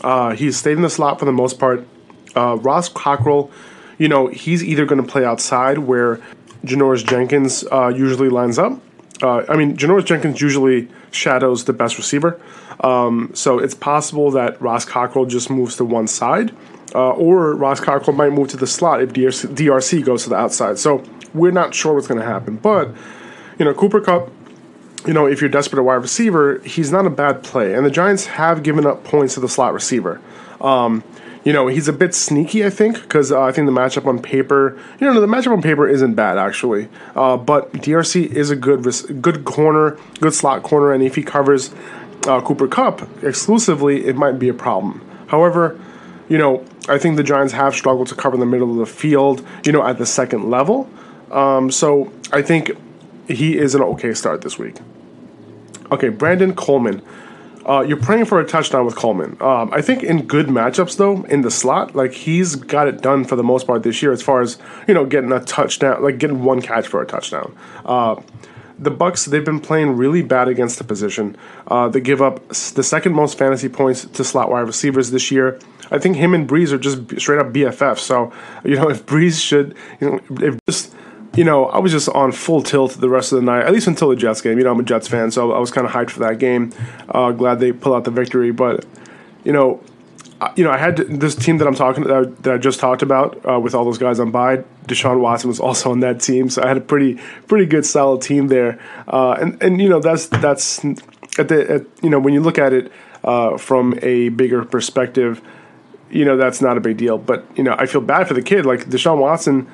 Uh, 0.03 0.31
he's 0.35 0.57
stayed 0.57 0.77
in 0.77 0.81
the 0.81 0.89
slot 0.89 1.19
for 1.19 1.25
the 1.25 1.31
most 1.31 1.59
part. 1.59 1.87
Uh, 2.35 2.57
Ross 2.57 2.89
Cockrell, 2.89 3.51
you 3.97 4.07
know, 4.07 4.27
he's 4.27 4.63
either 4.63 4.85
going 4.85 5.01
to 5.01 5.07
play 5.07 5.23
outside 5.23 5.77
where 5.79 6.19
Janoris 6.65 7.05
Jenkins 7.05 7.63
uh, 7.71 7.87
usually 7.87 8.29
lines 8.29 8.57
up. 8.59 8.79
Uh, 9.21 9.45
I 9.47 9.55
mean, 9.55 9.77
Janoris 9.77 10.05
Jenkins 10.05 10.41
usually 10.41 10.87
shadows 11.11 11.65
the 11.65 11.73
best 11.73 11.97
receiver. 11.97 12.39
Um, 12.79 13.31
so 13.33 13.59
it's 13.59 13.75
possible 13.75 14.31
that 14.31 14.59
Ross 14.61 14.85
Cockrell 14.85 15.25
just 15.25 15.49
moves 15.49 15.75
to 15.77 15.85
one 15.85 16.07
side, 16.07 16.51
uh, 16.95 17.11
or 17.11 17.55
Ross 17.55 17.79
Cockrell 17.79 18.15
might 18.15 18.31
move 18.31 18.49
to 18.49 18.57
the 18.57 18.67
slot 18.67 19.01
if 19.01 19.13
DRC, 19.13 19.55
DRC 19.55 20.03
goes 20.03 20.23
to 20.23 20.29
the 20.29 20.35
outside. 20.35 20.79
So 20.79 21.03
we're 21.33 21.51
not 21.51 21.75
sure 21.75 21.93
what's 21.93 22.07
going 22.07 22.19
to 22.19 22.25
happen. 22.25 22.57
But, 22.57 22.89
you 23.59 23.65
know, 23.65 23.73
Cooper 23.73 24.01
Kupp, 24.01 24.31
you 25.05 25.13
know, 25.13 25.27
if 25.27 25.41
you're 25.41 25.49
desperate 25.49 25.79
at 25.79 25.85
wide 25.85 25.95
receiver, 25.95 26.59
he's 26.59 26.91
not 26.91 27.05
a 27.05 27.09
bad 27.09 27.43
play. 27.43 27.73
And 27.73 27.85
the 27.85 27.91
Giants 27.91 28.25
have 28.25 28.63
given 28.63 28.85
up 28.85 29.03
points 29.03 29.35
to 29.35 29.39
the 29.39 29.49
slot 29.49 29.73
receiver. 29.73 30.21
Um, 30.59 31.03
you 31.43 31.53
know, 31.53 31.67
he's 31.67 31.87
a 31.87 31.93
bit 31.93 32.13
sneaky, 32.13 32.65
I 32.65 32.69
think, 32.69 33.01
because 33.01 33.31
uh, 33.31 33.41
I 33.41 33.51
think 33.51 33.65
the 33.65 33.71
matchup 33.71 34.05
on 34.05 34.21
paper, 34.21 34.77
you 34.99 35.07
know, 35.07 35.19
the 35.19 35.27
matchup 35.27 35.53
on 35.53 35.61
paper 35.61 35.87
isn't 35.87 36.13
bad 36.13 36.37
actually. 36.37 36.87
Uh, 37.15 37.37
but 37.37 37.71
DRC 37.73 38.31
is 38.31 38.51
a 38.51 38.55
good, 38.55 38.83
good 39.21 39.45
corner, 39.45 39.97
good 40.19 40.33
slot 40.33 40.63
corner, 40.63 40.93
and 40.93 41.03
if 41.03 41.15
he 41.15 41.23
covers 41.23 41.73
uh, 42.27 42.41
Cooper 42.41 42.67
Kupp 42.67 43.23
exclusively, 43.23 44.05
it 44.05 44.15
might 44.15 44.37
be 44.37 44.49
a 44.49 44.53
problem. 44.53 45.01
However, 45.27 45.79
you 46.29 46.37
know, 46.37 46.63
I 46.87 46.97
think 46.97 47.17
the 47.17 47.23
Giants 47.23 47.53
have 47.53 47.75
struggled 47.75 48.07
to 48.07 48.15
cover 48.15 48.37
the 48.37 48.45
middle 48.45 48.71
of 48.71 48.77
the 48.77 48.85
field, 48.85 49.45
you 49.65 49.71
know, 49.71 49.85
at 49.85 49.97
the 49.97 50.05
second 50.05 50.49
level. 50.49 50.89
Um, 51.31 51.71
so 51.71 52.11
I 52.31 52.41
think 52.41 52.71
he 53.27 53.57
is 53.57 53.75
an 53.75 53.81
okay 53.81 54.13
start 54.13 54.41
this 54.41 54.59
week. 54.59 54.77
Okay, 55.91 56.09
Brandon 56.09 56.55
Coleman. 56.55 57.01
Uh, 57.65 57.81
you're 57.81 57.97
praying 57.97 58.25
for 58.25 58.39
a 58.39 58.45
touchdown 58.45 58.85
with 58.85 58.95
Coleman. 58.95 59.37
Um, 59.41 59.71
I 59.73 59.81
think 59.81 60.03
in 60.03 60.25
good 60.25 60.47
matchups 60.47 60.97
though, 60.97 61.23
in 61.23 61.41
the 61.41 61.51
slot, 61.51 61.95
like 61.95 62.13
he's 62.13 62.55
got 62.55 62.87
it 62.87 63.01
done 63.01 63.23
for 63.23 63.35
the 63.35 63.43
most 63.43 63.67
part 63.67 63.83
this 63.83 64.01
year, 64.01 64.11
as 64.11 64.21
far 64.21 64.41
as 64.41 64.57
you 64.87 64.93
know, 64.93 65.05
getting 65.05 65.31
a 65.31 65.39
touchdown, 65.39 66.01
like 66.03 66.17
getting 66.17 66.43
one 66.43 66.61
catch 66.61 66.87
for 66.87 67.01
a 67.01 67.05
touchdown. 67.05 67.55
Uh, 67.85 68.21
the 68.81 68.91
Bucs 68.91 69.27
they've 69.27 69.45
been 69.45 69.59
playing 69.59 69.95
really 69.95 70.23
bad 70.23 70.47
against 70.47 70.79
the 70.79 70.83
position. 70.83 71.37
Uh, 71.67 71.87
they 71.87 72.01
give 72.01 72.21
up 72.21 72.47
the 72.49 72.83
second 72.83 73.13
most 73.13 73.37
fantasy 73.37 73.69
points 73.69 74.05
to 74.05 74.23
slot 74.23 74.49
wide 74.49 74.61
receivers 74.61 75.11
this 75.11 75.29
year. 75.29 75.59
I 75.91 75.99
think 75.99 76.15
him 76.15 76.33
and 76.33 76.49
Brees 76.49 76.71
are 76.71 76.79
just 76.79 77.19
straight 77.19 77.39
up 77.39 77.53
BFF. 77.53 77.99
So 77.99 78.33
you 78.65 78.75
know 78.75 78.89
if 78.89 79.05
Brees 79.05 79.39
should 79.39 79.75
you 79.99 80.09
know 80.09 80.19
if 80.45 80.59
just 80.67 80.95
you 81.35 81.43
know 81.43 81.65
I 81.65 81.79
was 81.79 81.91
just 81.91 82.09
on 82.09 82.31
full 82.31 82.61
tilt 82.61 82.93
the 82.93 83.09
rest 83.09 83.31
of 83.31 83.37
the 83.37 83.45
night, 83.45 83.65
at 83.65 83.73
least 83.73 83.87
until 83.87 84.09
the 84.09 84.15
Jets 84.15 84.41
game. 84.41 84.57
You 84.57 84.63
know 84.63 84.71
I'm 84.71 84.79
a 84.79 84.83
Jets 84.83 85.07
fan, 85.07 85.31
so 85.31 85.51
I 85.51 85.59
was 85.59 85.71
kind 85.71 85.85
of 85.85 85.93
hyped 85.93 86.11
for 86.11 86.19
that 86.19 86.39
game. 86.39 86.71
Uh, 87.09 87.31
glad 87.31 87.59
they 87.59 87.71
pull 87.71 87.93
out 87.93 88.03
the 88.03 88.11
victory, 88.11 88.51
but 88.51 88.85
you 89.43 89.53
know 89.53 89.81
you 90.55 90.63
know, 90.63 90.71
I 90.71 90.77
had 90.77 90.97
this 90.97 91.35
team 91.35 91.59
that 91.59 91.67
I'm 91.67 91.75
talking 91.75 92.03
that 92.03 92.13
I, 92.13 92.23
that 92.41 92.53
I 92.55 92.57
just 92.57 92.79
talked 92.79 93.03
about 93.03 93.39
uh, 93.47 93.59
with 93.59 93.75
all 93.75 93.85
those 93.85 93.99
guys 93.99 94.19
on 94.19 94.31
bye. 94.31 94.63
Deshaun 94.87 95.19
Watson 95.19 95.47
was 95.49 95.59
also 95.59 95.91
on 95.91 95.99
that 95.99 96.19
team, 96.19 96.49
so 96.49 96.63
I 96.63 96.67
had 96.67 96.77
a 96.77 96.81
pretty 96.81 97.19
pretty 97.47 97.65
good 97.65 97.85
solid 97.85 98.21
team 98.21 98.47
there. 98.47 98.79
Uh, 99.07 99.33
and 99.33 99.61
and 99.61 99.81
you 99.81 99.87
know 99.87 99.99
that's 99.99 100.25
that's 100.27 100.83
at 101.37 101.47
the 101.47 101.71
at, 101.71 101.85
you 102.01 102.09
know 102.09 102.19
when 102.19 102.33
you 102.33 102.41
look 102.41 102.57
at 102.57 102.73
it 102.73 102.91
uh, 103.23 103.57
from 103.57 103.97
a 104.01 104.29
bigger 104.29 104.65
perspective, 104.65 105.41
you 106.09 106.25
know 106.25 106.37
that's 106.37 106.59
not 106.59 106.75
a 106.75 106.81
big 106.81 106.97
deal. 106.97 107.19
But 107.19 107.45
you 107.55 107.63
know 107.63 107.75
I 107.77 107.85
feel 107.85 108.01
bad 108.01 108.27
for 108.27 108.33
the 108.33 108.41
kid. 108.41 108.65
Like 108.65 108.85
Deshaun 108.85 109.19
Watson, 109.19 109.67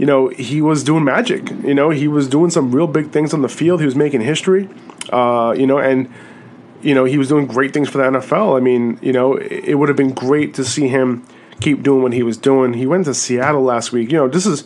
you 0.00 0.06
know 0.06 0.28
he 0.28 0.60
was 0.60 0.82
doing 0.82 1.04
magic. 1.04 1.50
You 1.50 1.74
know 1.74 1.90
he 1.90 2.08
was 2.08 2.26
doing 2.26 2.50
some 2.50 2.72
real 2.72 2.88
big 2.88 3.10
things 3.10 3.32
on 3.32 3.42
the 3.42 3.48
field. 3.48 3.80
He 3.80 3.86
was 3.86 3.96
making 3.96 4.22
history. 4.22 4.68
Uh, 5.12 5.54
you 5.56 5.66
know 5.66 5.78
and 5.78 6.08
you 6.82 6.94
know, 6.94 7.04
he 7.04 7.18
was 7.18 7.28
doing 7.28 7.46
great 7.46 7.72
things 7.72 7.88
for 7.88 7.98
the 7.98 8.04
NFL. 8.04 8.56
I 8.56 8.60
mean, 8.60 8.98
you 9.02 9.12
know, 9.12 9.36
it, 9.36 9.74
would 9.74 9.88
have 9.88 9.96
been 9.96 10.12
great 10.12 10.54
to 10.54 10.64
see 10.64 10.88
him 10.88 11.26
keep 11.60 11.82
doing 11.82 12.02
what 12.02 12.12
he 12.12 12.22
was 12.22 12.38
doing. 12.38 12.72
He 12.72 12.86
went 12.86 13.04
to 13.04 13.14
Seattle 13.14 13.62
last 13.62 13.92
week. 13.92 14.10
You 14.10 14.18
know, 14.18 14.28
this 14.28 14.46
is, 14.46 14.64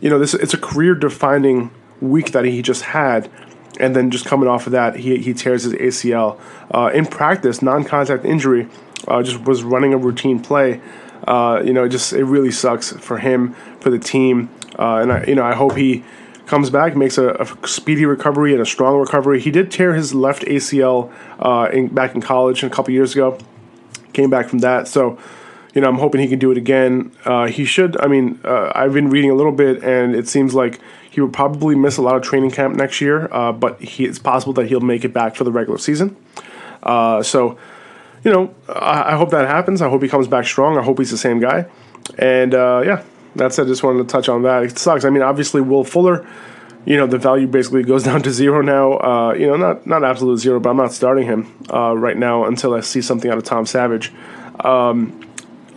you 0.00 0.10
know, 0.10 0.18
this 0.18 0.34
it's 0.34 0.54
a 0.54 0.58
career 0.58 0.94
defining 0.94 1.70
week 2.00 2.32
that 2.32 2.44
he 2.44 2.62
just 2.62 2.82
had. 2.82 3.30
And 3.78 3.96
then 3.96 4.10
just 4.10 4.26
coming 4.26 4.48
off 4.48 4.66
of 4.66 4.72
that, 4.72 4.96
he, 4.96 5.16
he 5.18 5.32
tears 5.32 5.62
his 5.62 5.72
ACL. 5.74 6.38
Uh, 6.70 6.90
in 6.92 7.06
practice, 7.06 7.62
non 7.62 7.84
contact 7.84 8.24
injury, 8.24 8.68
uh, 9.08 9.22
just 9.22 9.40
was 9.44 9.62
running 9.62 9.94
a 9.94 9.96
routine 9.96 10.40
play. 10.40 10.80
Uh, 11.26 11.62
you 11.64 11.72
know, 11.72 11.84
it 11.84 11.88
just 11.90 12.12
it 12.12 12.24
really 12.24 12.50
sucks 12.50 12.92
for 12.92 13.18
him, 13.18 13.54
for 13.80 13.90
the 13.90 13.98
team. 13.98 14.50
Uh, 14.78 14.96
and 14.96 15.12
I, 15.12 15.24
you 15.24 15.34
know, 15.34 15.44
I 15.44 15.54
hope 15.54 15.76
he 15.76 16.04
comes 16.46 16.70
back, 16.70 16.96
makes 16.96 17.18
a, 17.18 17.30
a, 17.34 17.68
speedy 17.68 18.04
recovery 18.04 18.52
and 18.52 18.60
a 18.60 18.66
strong 18.66 18.98
recovery. 18.98 19.40
He 19.40 19.50
did 19.50 19.70
tear 19.70 19.94
his 19.94 20.14
left 20.14 20.42
ACL 20.42 21.12
uh, 21.38 21.68
in, 21.72 21.88
back 21.88 22.14
in 22.14 22.20
college 22.20 22.62
a 22.62 22.70
couple 22.70 22.92
years 22.92 23.12
ago. 23.12 23.38
Came 24.12 24.30
back 24.30 24.48
from 24.48 24.58
that, 24.58 24.88
so 24.88 25.18
you 25.74 25.80
know 25.80 25.88
I'm 25.88 25.98
hoping 25.98 26.20
he 26.20 26.28
can 26.28 26.38
do 26.38 26.50
it 26.50 26.58
again. 26.58 27.12
Uh, 27.24 27.46
he 27.46 27.64
should. 27.64 27.98
I 28.02 28.06
mean, 28.06 28.38
uh, 28.44 28.72
I've 28.74 28.92
been 28.92 29.08
reading 29.08 29.30
a 29.30 29.34
little 29.34 29.52
bit, 29.52 29.82
and 29.82 30.14
it 30.14 30.28
seems 30.28 30.54
like 30.54 30.80
he 31.10 31.20
would 31.20 31.32
probably 31.32 31.74
miss 31.74 31.96
a 31.96 32.02
lot 32.02 32.16
of 32.16 32.22
training 32.22 32.50
camp 32.50 32.74
next 32.74 33.00
year. 33.00 33.32
Uh, 33.32 33.52
but 33.52 33.80
he, 33.80 34.04
it's 34.04 34.18
possible 34.18 34.52
that 34.54 34.66
he'll 34.66 34.80
make 34.80 35.04
it 35.04 35.14
back 35.14 35.36
for 35.36 35.44
the 35.44 35.52
regular 35.52 35.78
season. 35.78 36.16
Uh, 36.82 37.22
so, 37.22 37.58
you 38.24 38.32
know, 38.32 38.54
I, 38.68 39.12
I, 39.12 39.16
hope 39.16 39.30
that 39.30 39.46
happens. 39.46 39.82
I 39.82 39.88
hope 39.88 40.02
he 40.02 40.08
comes 40.08 40.26
back 40.26 40.46
strong. 40.46 40.78
I 40.78 40.82
hope 40.82 40.98
he's 40.98 41.10
the 41.10 41.18
same 41.18 41.38
guy. 41.38 41.66
And 42.18 42.54
uh, 42.54 42.82
yeah, 42.84 43.02
that's 43.34 43.58
it. 43.58 43.66
Just 43.66 43.82
wanted 43.82 43.98
to 43.98 44.12
touch 44.12 44.28
on 44.28 44.42
that. 44.42 44.62
It 44.64 44.78
sucks. 44.78 45.04
I 45.04 45.10
mean, 45.10 45.22
obviously, 45.22 45.60
Will 45.60 45.84
Fuller, 45.84 46.26
you 46.84 46.96
know, 46.96 47.06
the 47.06 47.18
value 47.18 47.46
basically 47.46 47.82
goes 47.82 48.02
down 48.10 48.22
to 48.22 48.30
zero 48.30 48.62
now. 48.62 48.92
Uh, 48.98 49.34
you 49.34 49.46
know, 49.46 49.56
not 49.56 49.86
not 49.86 50.04
absolute 50.04 50.38
zero, 50.38 50.60
but 50.60 50.70
I'm 50.70 50.76
not 50.76 50.92
starting 50.92 51.26
him 51.26 51.52
uh, 51.72 51.96
right 51.96 52.16
now 52.16 52.44
until 52.44 52.74
I 52.74 52.80
see 52.80 53.02
something 53.02 53.30
out 53.30 53.38
of 53.38 53.44
Tom 53.44 53.66
Savage. 53.66 54.12
Um, 54.60 55.20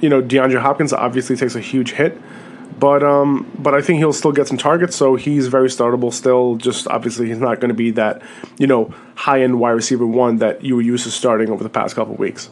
you 0.01 0.09
know, 0.09 0.21
DeAndre 0.21 0.61
Hopkins 0.61 0.93
obviously 0.93 1.35
takes 1.35 1.55
a 1.55 1.61
huge 1.61 1.93
hit, 1.93 2.17
but 2.79 3.03
um, 3.03 3.49
but 3.57 3.73
I 3.73 3.81
think 3.81 3.99
he'll 3.99 4.13
still 4.13 4.33
get 4.33 4.47
some 4.47 4.57
targets, 4.57 4.95
so 4.95 5.15
he's 5.15 5.47
very 5.47 5.69
startable 5.69 6.13
still. 6.13 6.55
Just 6.55 6.87
obviously, 6.87 7.27
he's 7.27 7.39
not 7.39 7.59
going 7.59 7.69
to 7.69 7.75
be 7.75 7.91
that 7.91 8.21
you 8.57 8.67
know 8.67 8.93
high 9.15 9.41
end 9.41 9.59
wide 9.59 9.71
receiver 9.71 10.05
one 10.05 10.37
that 10.37 10.63
you 10.63 10.75
were 10.75 10.81
used 10.81 11.05
to 11.05 11.11
starting 11.11 11.49
over 11.49 11.63
the 11.63 11.69
past 11.69 11.95
couple 11.95 12.15
weeks. 12.15 12.49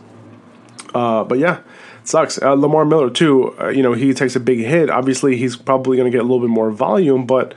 Uh, 0.94 1.24
but 1.24 1.40
yeah, 1.40 1.60
sucks. 2.04 2.42
Uh, 2.42 2.54
Lamar 2.54 2.86
Miller 2.86 3.10
too. 3.10 3.56
Uh, 3.60 3.70
you 3.70 3.84
know, 3.84 3.94
he 3.94 4.14
takes 4.14 4.36
a 4.36 4.40
big 4.40 4.60
hit. 4.60 4.90
Obviously, 4.90 5.38
he's 5.38 5.56
probably 5.56 5.98
going 5.98 6.12
to 6.12 6.16
get 6.16 6.22
a 6.22 6.28
little 6.28 6.40
bit 6.40 6.50
more 6.50 6.72
volume, 6.72 7.26
but 7.26 7.54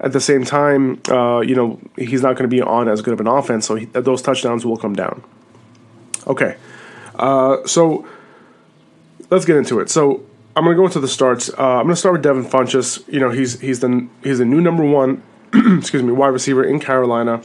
at 0.00 0.12
the 0.12 0.20
same 0.20 0.44
time, 0.44 1.00
uh, 1.08 1.40
you 1.40 1.54
know, 1.54 1.80
he's 1.96 2.22
not 2.22 2.36
going 2.36 2.48
to 2.48 2.54
be 2.54 2.60
on 2.60 2.88
as 2.88 3.00
good 3.02 3.14
of 3.14 3.20
an 3.20 3.26
offense, 3.26 3.66
so 3.66 3.76
he, 3.76 3.86
those 3.86 4.22
touchdowns 4.22 4.66
will 4.66 4.76
come 4.76 4.94
down. 4.94 5.22
Okay, 6.26 6.56
uh, 7.16 7.66
so 7.66 8.06
let's 9.30 9.44
get 9.44 9.56
into 9.56 9.80
it. 9.80 9.90
So 9.90 10.24
I'm 10.56 10.64
going 10.64 10.76
to 10.76 10.80
go 10.80 10.86
into 10.86 11.00
the 11.00 11.08
starts. 11.08 11.48
Uh, 11.50 11.78
I'm 11.78 11.84
going 11.84 11.94
to 11.94 11.96
start 11.96 12.14
with 12.14 12.22
Devin 12.22 12.44
Funchess. 12.44 13.06
You 13.12 13.20
know, 13.20 13.30
he's 13.30 13.60
he's 13.60 13.80
the 13.80 14.08
he's 14.22 14.38
the 14.38 14.44
new 14.44 14.60
number 14.60 14.84
one, 14.84 15.22
excuse 15.54 16.02
me, 16.02 16.12
wide 16.12 16.28
receiver 16.28 16.64
in 16.64 16.80
Carolina. 16.80 17.42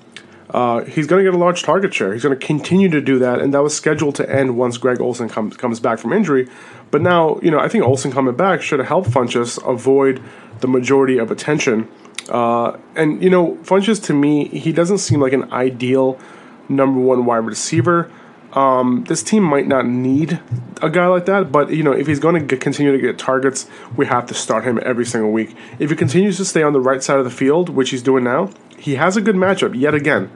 Uh, 0.49 0.83
he's 0.83 1.05
going 1.05 1.23
to 1.23 1.31
get 1.31 1.35
a 1.35 1.41
large 1.41 1.61
target 1.61 1.93
share. 1.93 2.11
He's 2.13 2.23
going 2.23 2.37
to 2.37 2.45
continue 2.45 2.89
to 2.89 3.01
do 3.01 3.19
that, 3.19 3.39
and 3.39 3.53
that 3.53 3.61
was 3.61 3.75
scheduled 3.75 4.15
to 4.15 4.29
end 4.29 4.57
once 4.57 4.77
Greg 4.77 4.99
Olsen 4.99 5.29
comes 5.29 5.55
comes 5.55 5.79
back 5.79 5.99
from 5.99 6.11
injury. 6.11 6.47
But 6.91 7.01
now, 7.01 7.39
you 7.41 7.51
know, 7.51 7.59
I 7.59 7.67
think 7.67 7.83
Olsen 7.83 8.11
coming 8.11 8.35
back 8.35 8.61
should 8.61 8.79
have 8.79 8.87
helped 8.87 9.09
Funchess 9.09 9.59
avoid 9.67 10.21
the 10.61 10.67
majority 10.67 11.17
of 11.19 11.29
attention. 11.29 11.87
Uh, 12.29 12.77
and 12.95 13.21
you 13.23 13.29
know, 13.29 13.55
Funchess 13.57 14.03
to 14.05 14.13
me, 14.13 14.47
he 14.47 14.71
doesn't 14.71 14.99
seem 14.99 15.19
like 15.21 15.33
an 15.33 15.51
ideal 15.53 16.19
number 16.67 16.99
one 16.99 17.25
wide 17.25 17.37
receiver. 17.45 18.11
Um, 18.53 19.03
this 19.07 19.21
team 19.21 19.43
might 19.43 19.67
not 19.67 19.85
need 19.85 20.39
a 20.81 20.89
guy 20.89 21.05
like 21.05 21.27
that, 21.27 21.51
but 21.51 21.69
you 21.69 21.83
know, 21.83 21.91
if 21.91 22.07
he's 22.07 22.19
going 22.19 22.47
to 22.47 22.57
continue 22.57 22.91
to 22.91 22.97
get 22.97 23.19
targets, 23.19 23.67
we 23.95 24.07
have 24.07 24.25
to 24.27 24.33
start 24.33 24.63
him 24.63 24.79
every 24.83 25.05
single 25.05 25.31
week. 25.31 25.55
If 25.77 25.91
he 25.91 25.95
continues 25.95 26.37
to 26.37 26.45
stay 26.45 26.63
on 26.63 26.73
the 26.73 26.79
right 26.79 27.03
side 27.03 27.19
of 27.19 27.25
the 27.25 27.31
field, 27.31 27.69
which 27.69 27.91
he's 27.91 28.01
doing 28.01 28.23
now, 28.23 28.49
he 28.79 28.95
has 28.95 29.17
a 29.17 29.21
good 29.21 29.35
matchup 29.35 29.79
yet 29.79 29.93
again. 29.93 30.31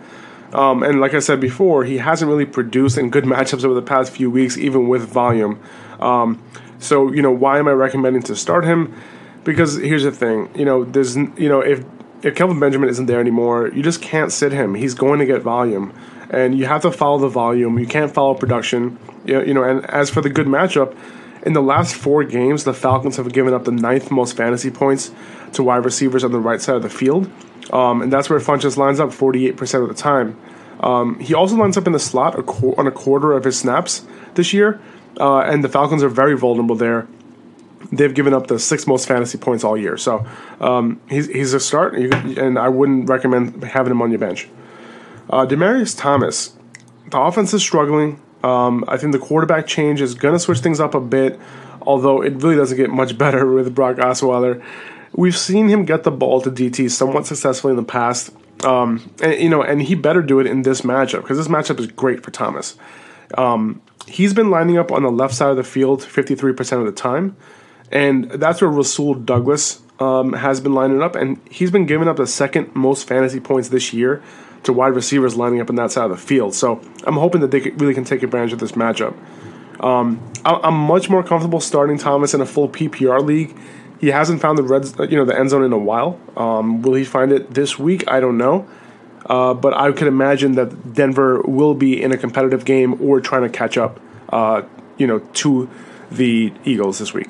Um, 0.53 0.83
and 0.83 1.01
like 1.01 1.13
I 1.13 1.19
said 1.19 1.39
before, 1.39 1.83
he 1.83 1.97
hasn't 1.97 2.29
really 2.29 2.45
produced 2.45 2.97
in 2.97 3.09
good 3.09 3.23
matchups 3.33 3.63
over 3.63 3.73
the 3.73 3.81
past 3.81 4.11
few 4.11 4.29
weeks, 4.29 4.57
even 4.57 4.87
with 4.87 5.01
volume. 5.03 5.61
Um, 5.99 6.43
so 6.79 7.11
you 7.11 7.21
know, 7.21 7.31
why 7.31 7.59
am 7.59 7.67
I 7.67 7.71
recommending 7.71 8.21
to 8.23 8.35
start 8.35 8.65
him? 8.65 8.93
Because 9.43 9.77
here's 9.77 10.03
the 10.03 10.11
thing, 10.11 10.49
you 10.55 10.63
know, 10.63 10.85
there's 10.85 11.15
you 11.15 11.49
know 11.49 11.61
if 11.61 11.83
if 12.21 12.35
Kelvin 12.35 12.59
Benjamin 12.59 12.87
isn't 12.89 13.05
there 13.07 13.19
anymore, 13.19 13.67
you 13.69 13.83
just 13.83 14.01
can't 14.01 14.31
sit 14.31 14.53
him. 14.53 14.75
He's 14.75 14.93
going 14.93 15.19
to 15.19 15.25
get 15.25 15.41
volume, 15.41 15.93
and 16.29 16.57
you 16.57 16.65
have 16.65 16.81
to 16.83 16.91
follow 16.91 17.19
the 17.19 17.27
volume. 17.27 17.77
You 17.79 17.87
can't 17.87 18.13
follow 18.13 18.33
production. 18.33 18.97
You 19.25 19.53
know, 19.53 19.63
and 19.63 19.85
as 19.89 20.09
for 20.09 20.21
the 20.21 20.29
good 20.29 20.47
matchup, 20.47 20.95
in 21.45 21.53
the 21.53 21.61
last 21.61 21.95
four 21.95 22.23
games, 22.23 22.63
the 22.63 22.73
Falcons 22.73 23.17
have 23.17 23.31
given 23.33 23.53
up 23.53 23.65
the 23.65 23.71
ninth 23.71 24.09
most 24.11 24.37
fantasy 24.37 24.71
points 24.71 25.11
to 25.53 25.63
wide 25.63 25.83
receivers 25.83 26.23
on 26.23 26.31
the 26.31 26.39
right 26.39 26.61
side 26.61 26.77
of 26.77 26.81
the 26.81 26.89
field. 26.89 27.29
Um, 27.71 28.01
and 28.01 28.11
that's 28.11 28.29
where 28.29 28.39
Funchess 28.39 28.77
lines 28.77 28.99
up 28.99 29.09
48% 29.09 29.81
of 29.81 29.87
the 29.87 29.93
time. 29.93 30.37
Um, 30.79 31.19
he 31.19 31.33
also 31.33 31.55
lines 31.55 31.77
up 31.77 31.87
in 31.87 31.93
the 31.93 31.99
slot 31.99 32.37
a 32.37 32.43
qu- 32.43 32.75
on 32.75 32.87
a 32.87 32.91
quarter 32.91 33.31
of 33.31 33.45
his 33.45 33.57
snaps 33.57 34.05
this 34.35 34.51
year, 34.53 34.81
uh, 35.19 35.39
and 35.39 35.63
the 35.63 35.69
Falcons 35.69 36.03
are 36.03 36.09
very 36.09 36.37
vulnerable 36.37 36.75
there. 36.75 37.07
They've 37.91 38.13
given 38.13 38.33
up 38.33 38.47
the 38.47 38.59
sixth 38.59 38.87
most 38.87 39.07
fantasy 39.07 39.37
points 39.37 39.63
all 39.63 39.77
year, 39.77 39.97
so 39.97 40.25
um, 40.59 40.99
he's, 41.09 41.27
he's 41.27 41.53
a 41.53 41.59
start, 41.59 41.95
and 41.95 42.59
I 42.59 42.67
wouldn't 42.67 43.07
recommend 43.07 43.63
having 43.63 43.91
him 43.91 44.01
on 44.01 44.09
your 44.09 44.19
bench. 44.19 44.49
Uh, 45.29 45.45
Demaryius 45.45 45.97
Thomas, 45.97 46.53
the 47.09 47.19
offense 47.19 47.53
is 47.53 47.61
struggling. 47.61 48.19
Um, 48.43 48.83
I 48.87 48.97
think 48.97 49.13
the 49.13 49.19
quarterback 49.19 49.67
change 49.67 50.01
is 50.01 50.15
going 50.15 50.33
to 50.33 50.39
switch 50.39 50.59
things 50.59 50.81
up 50.81 50.95
a 50.95 50.99
bit, 50.99 51.39
although 51.81 52.21
it 52.21 52.33
really 52.41 52.57
doesn't 52.57 52.75
get 52.75 52.89
much 52.89 53.17
better 53.17 53.49
with 53.49 53.73
Brock 53.73 53.97
Osweiler. 53.97 54.61
We've 55.15 55.37
seen 55.37 55.69
him 55.69 55.85
get 55.85 56.03
the 56.03 56.11
ball 56.11 56.41
to 56.41 56.51
DT 56.51 56.89
somewhat 56.89 57.27
successfully 57.27 57.71
in 57.71 57.77
the 57.77 57.83
past, 57.83 58.31
um, 58.63 59.11
and 59.21 59.39
you 59.39 59.49
know, 59.49 59.61
and 59.61 59.81
he 59.81 59.95
better 59.95 60.21
do 60.21 60.39
it 60.39 60.47
in 60.47 60.63
this 60.63 60.81
matchup 60.81 61.21
because 61.21 61.37
this 61.37 61.47
matchup 61.47 61.79
is 61.79 61.87
great 61.87 62.23
for 62.23 62.31
Thomas. 62.31 62.75
Um, 63.37 63.81
he's 64.07 64.33
been 64.33 64.49
lining 64.49 64.77
up 64.77 64.91
on 64.91 65.03
the 65.03 65.11
left 65.11 65.35
side 65.35 65.51
of 65.51 65.57
the 65.57 65.63
field 65.63 66.01
53% 66.01 66.79
of 66.79 66.85
the 66.85 66.91
time, 66.91 67.35
and 67.91 68.29
that's 68.31 68.61
where 68.61 68.69
Rasul 68.69 69.13
Douglas 69.13 69.81
um, 69.99 70.33
has 70.33 70.59
been 70.59 70.73
lining 70.73 71.01
up, 71.01 71.15
and 71.15 71.39
he's 71.49 71.71
been 71.71 71.85
giving 71.85 72.07
up 72.07 72.17
the 72.17 72.27
second 72.27 72.75
most 72.75 73.07
fantasy 73.07 73.39
points 73.39 73.69
this 73.69 73.93
year 73.93 74.23
to 74.63 74.73
wide 74.73 74.95
receivers 74.95 75.35
lining 75.35 75.61
up 75.61 75.69
in 75.69 75.75
that 75.75 75.91
side 75.91 76.05
of 76.05 76.11
the 76.11 76.17
field. 76.17 76.55
So 76.55 76.81
I'm 77.05 77.15
hoping 77.15 77.41
that 77.41 77.51
they 77.51 77.59
really 77.59 77.93
can 77.93 78.05
take 78.05 78.23
advantage 78.23 78.53
of 78.53 78.59
this 78.59 78.71
matchup. 78.73 79.15
Um, 79.79 80.21
I'm 80.45 80.75
much 80.75 81.09
more 81.09 81.23
comfortable 81.23 81.59
starting 81.59 81.97
Thomas 81.97 82.33
in 82.33 82.41
a 82.41 82.45
full 82.45 82.69
PPR 82.69 83.23
league 83.23 83.55
he 84.03 84.09
hasn't 84.09 84.41
found 84.41 84.57
the 84.57 84.63
red, 84.63 84.85
you 85.09 85.15
know, 85.15 85.23
the 85.23 85.39
end 85.39 85.49
zone 85.49 85.63
in 85.63 85.71
a 85.71 85.77
while. 85.77 86.19
Um, 86.35 86.81
will 86.81 86.93
he 86.93 87.05
find 87.05 87.31
it 87.31 87.53
this 87.53 87.79
week? 87.79 88.03
I 88.09 88.19
don't 88.19 88.37
know. 88.37 88.67
Uh, 89.25 89.53
but 89.53 89.73
I 89.73 89.89
could 89.93 90.09
imagine 90.09 90.55
that 90.55 90.93
Denver 90.93 91.41
will 91.43 91.73
be 91.73 92.03
in 92.03 92.11
a 92.11 92.17
competitive 92.17 92.65
game 92.65 93.01
or 93.01 93.21
trying 93.21 93.43
to 93.43 93.49
catch 93.49 93.77
up, 93.77 94.01
uh, 94.27 94.63
you 94.97 95.07
know, 95.07 95.19
to 95.19 95.69
the 96.11 96.51
Eagles 96.65 96.99
this 96.99 97.13
week. 97.13 97.29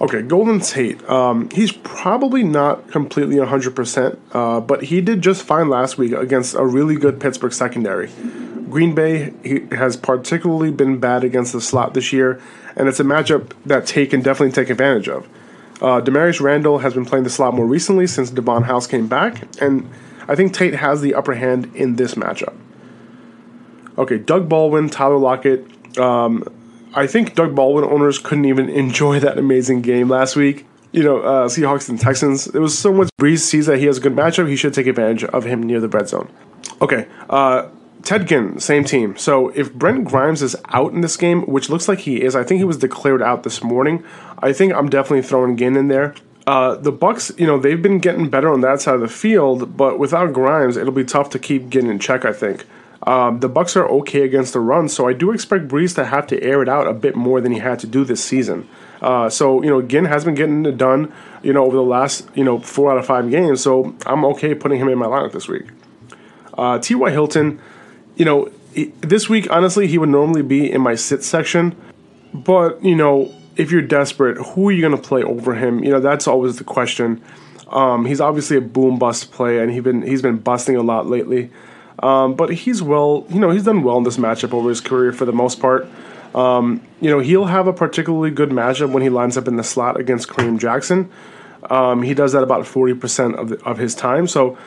Okay, 0.00 0.22
Golden 0.22 0.58
Tate. 0.58 1.08
Um, 1.08 1.48
he's 1.50 1.70
probably 1.70 2.42
not 2.42 2.88
completely 2.88 3.36
100%, 3.36 4.18
uh, 4.32 4.58
but 4.58 4.82
he 4.82 5.00
did 5.00 5.22
just 5.22 5.44
fine 5.44 5.68
last 5.68 5.98
week 5.98 6.10
against 6.10 6.56
a 6.56 6.66
really 6.66 6.96
good 6.96 7.20
Pittsburgh 7.20 7.52
secondary. 7.52 8.10
Green 8.68 8.96
Bay 8.96 9.32
has 9.70 9.96
particularly 9.96 10.72
been 10.72 10.98
bad 10.98 11.22
against 11.22 11.52
the 11.52 11.60
slot 11.60 11.94
this 11.94 12.12
year, 12.12 12.40
and 12.74 12.88
it's 12.88 12.98
a 12.98 13.04
matchup 13.04 13.52
that 13.64 13.86
Tate 13.86 14.10
can 14.10 14.20
definitely 14.20 14.50
take 14.50 14.68
advantage 14.68 15.08
of. 15.08 15.28
Uh, 15.82 16.00
Damarious 16.00 16.40
Randall 16.40 16.78
has 16.78 16.94
been 16.94 17.04
playing 17.04 17.24
the 17.24 17.30
slot 17.30 17.54
more 17.54 17.66
recently 17.66 18.06
since 18.06 18.30
Davon 18.30 18.62
House 18.62 18.86
came 18.86 19.08
back, 19.08 19.42
and 19.60 19.90
I 20.28 20.36
think 20.36 20.54
Tate 20.54 20.76
has 20.76 21.00
the 21.00 21.14
upper 21.14 21.34
hand 21.34 21.74
in 21.74 21.96
this 21.96 22.14
matchup. 22.14 22.54
Okay, 23.98 24.16
Doug 24.16 24.48
Baldwin, 24.48 24.88
Tyler 24.88 25.18
Lockett. 25.18 25.66
Um, 25.98 26.44
I 26.94 27.08
think 27.08 27.34
Doug 27.34 27.56
Baldwin 27.56 27.84
owners 27.84 28.20
couldn't 28.20 28.44
even 28.44 28.68
enjoy 28.68 29.18
that 29.20 29.38
amazing 29.38 29.82
game 29.82 30.08
last 30.08 30.36
week. 30.36 30.66
You 30.92 31.02
know, 31.02 31.20
uh, 31.20 31.48
Seahawks 31.48 31.88
and 31.88 31.98
Texans. 31.98 32.46
It 32.46 32.60
was 32.60 32.78
so 32.78 32.92
much. 32.92 33.10
Brees 33.20 33.40
sees 33.40 33.66
that 33.66 33.78
he 33.78 33.86
has 33.86 33.98
a 33.98 34.00
good 34.00 34.14
matchup. 34.14 34.48
He 34.48 34.56
should 34.56 34.74
take 34.74 34.86
advantage 34.86 35.24
of 35.24 35.44
him 35.44 35.64
near 35.64 35.80
the 35.80 35.88
red 35.88 36.08
zone. 36.08 36.30
Okay, 36.80 37.08
uh, 37.28 37.68
Ted 38.02 38.26
Ginn, 38.26 38.58
same 38.58 38.84
team. 38.84 39.16
So 39.16 39.50
if 39.50 39.72
Brent 39.72 40.04
Grimes 40.04 40.42
is 40.42 40.56
out 40.68 40.92
in 40.92 41.00
this 41.02 41.16
game, 41.16 41.42
which 41.42 41.70
looks 41.70 41.88
like 41.88 42.00
he 42.00 42.22
is, 42.22 42.34
I 42.34 42.42
think 42.42 42.58
he 42.58 42.64
was 42.64 42.78
declared 42.78 43.22
out 43.22 43.42
this 43.42 43.62
morning. 43.62 44.04
I 44.38 44.52
think 44.52 44.74
I'm 44.74 44.88
definitely 44.88 45.22
throwing 45.22 45.56
Ginn 45.56 45.76
in 45.76 45.88
there. 45.88 46.14
Uh, 46.46 46.74
the 46.74 46.92
Bucs, 46.92 47.38
you 47.38 47.46
know, 47.46 47.58
they've 47.58 47.80
been 47.80 48.00
getting 48.00 48.28
better 48.28 48.52
on 48.52 48.60
that 48.62 48.80
side 48.80 48.96
of 48.96 49.00
the 49.00 49.08
field, 49.08 49.76
but 49.76 49.98
without 49.98 50.32
Grimes, 50.32 50.76
it'll 50.76 50.92
be 50.92 51.04
tough 51.04 51.30
to 51.30 51.38
keep 51.38 51.68
Ginn 51.68 51.88
in 51.88 51.98
check. 51.98 52.24
I 52.24 52.32
think. 52.32 52.66
Um, 53.04 53.40
the 53.40 53.48
Bucs 53.48 53.74
are 53.74 53.88
okay 53.88 54.22
against 54.22 54.52
the 54.52 54.60
run, 54.60 54.88
so 54.88 55.08
I 55.08 55.12
do 55.12 55.32
expect 55.32 55.66
Brees 55.66 55.94
to 55.96 56.04
have 56.04 56.26
to 56.28 56.40
air 56.40 56.62
it 56.62 56.68
out 56.68 56.86
a 56.86 56.92
bit 56.92 57.16
more 57.16 57.40
than 57.40 57.50
he 57.50 57.58
had 57.58 57.80
to 57.80 57.86
do 57.86 58.04
this 58.04 58.22
season. 58.22 58.68
Uh, 59.00 59.28
so 59.28 59.62
you 59.62 59.70
know, 59.70 59.82
Ginn 59.82 60.04
has 60.04 60.24
been 60.24 60.34
getting 60.34 60.64
it 60.66 60.76
done, 60.76 61.12
you 61.42 61.52
know, 61.52 61.64
over 61.64 61.76
the 61.76 61.82
last 61.82 62.28
you 62.34 62.44
know 62.44 62.58
four 62.58 62.90
out 62.90 62.98
of 62.98 63.06
five 63.06 63.30
games. 63.30 63.60
So 63.60 63.94
I'm 64.06 64.24
okay 64.26 64.54
putting 64.54 64.78
him 64.78 64.88
in 64.88 64.98
my 64.98 65.06
lineup 65.06 65.32
this 65.32 65.48
week. 65.48 65.66
Uh, 66.56 66.78
T.Y. 66.78 67.10
Hilton, 67.10 67.60
you 68.16 68.24
know, 68.24 68.50
this 69.00 69.28
week 69.28 69.50
honestly 69.50 69.86
he 69.86 69.98
would 69.98 70.08
normally 70.08 70.42
be 70.42 70.70
in 70.70 70.80
my 70.80 70.94
sit 70.94 71.22
section, 71.22 71.76
but 72.32 72.82
you 72.84 72.94
know, 72.94 73.32
if 73.56 73.70
you're 73.70 73.82
desperate, 73.82 74.38
who 74.38 74.68
are 74.68 74.72
you 74.72 74.80
going 74.80 74.96
to 74.96 75.08
play 75.08 75.22
over 75.22 75.54
him? 75.54 75.84
You 75.84 75.90
know, 75.90 76.00
that's 76.00 76.26
always 76.26 76.56
the 76.56 76.64
question. 76.64 77.22
Um, 77.68 78.04
he's 78.04 78.20
obviously 78.20 78.56
a 78.56 78.60
boom 78.60 78.98
bust 78.98 79.32
play, 79.32 79.58
and 79.58 79.72
he's 79.72 79.82
been 79.82 80.02
he's 80.02 80.22
been 80.22 80.38
busting 80.38 80.76
a 80.76 80.82
lot 80.82 81.06
lately. 81.06 81.50
Um, 82.02 82.34
but 82.34 82.50
he's 82.50 82.82
well, 82.82 83.26
you 83.30 83.40
know, 83.40 83.50
he's 83.50 83.64
done 83.64 83.82
well 83.82 83.98
in 83.98 84.04
this 84.04 84.16
matchup 84.16 84.52
over 84.52 84.68
his 84.68 84.80
career 84.80 85.12
for 85.12 85.24
the 85.24 85.32
most 85.32 85.60
part. 85.60 85.88
Um, 86.34 86.80
you 87.00 87.10
know, 87.10 87.18
he'll 87.18 87.46
have 87.46 87.66
a 87.66 87.72
particularly 87.72 88.30
good 88.30 88.50
matchup 88.50 88.90
when 88.90 89.02
he 89.02 89.10
lines 89.10 89.36
up 89.36 89.48
in 89.48 89.56
the 89.56 89.64
slot 89.64 90.00
against 90.00 90.28
Kareem 90.28 90.58
Jackson. 90.58 91.10
Um, 91.70 92.02
he 92.02 92.14
does 92.14 92.32
that 92.32 92.42
about 92.42 92.64
40% 92.64 93.34
of, 93.34 93.50
the, 93.50 93.62
of 93.64 93.78
his 93.78 93.94
time. 93.94 94.26
So, 94.26 94.58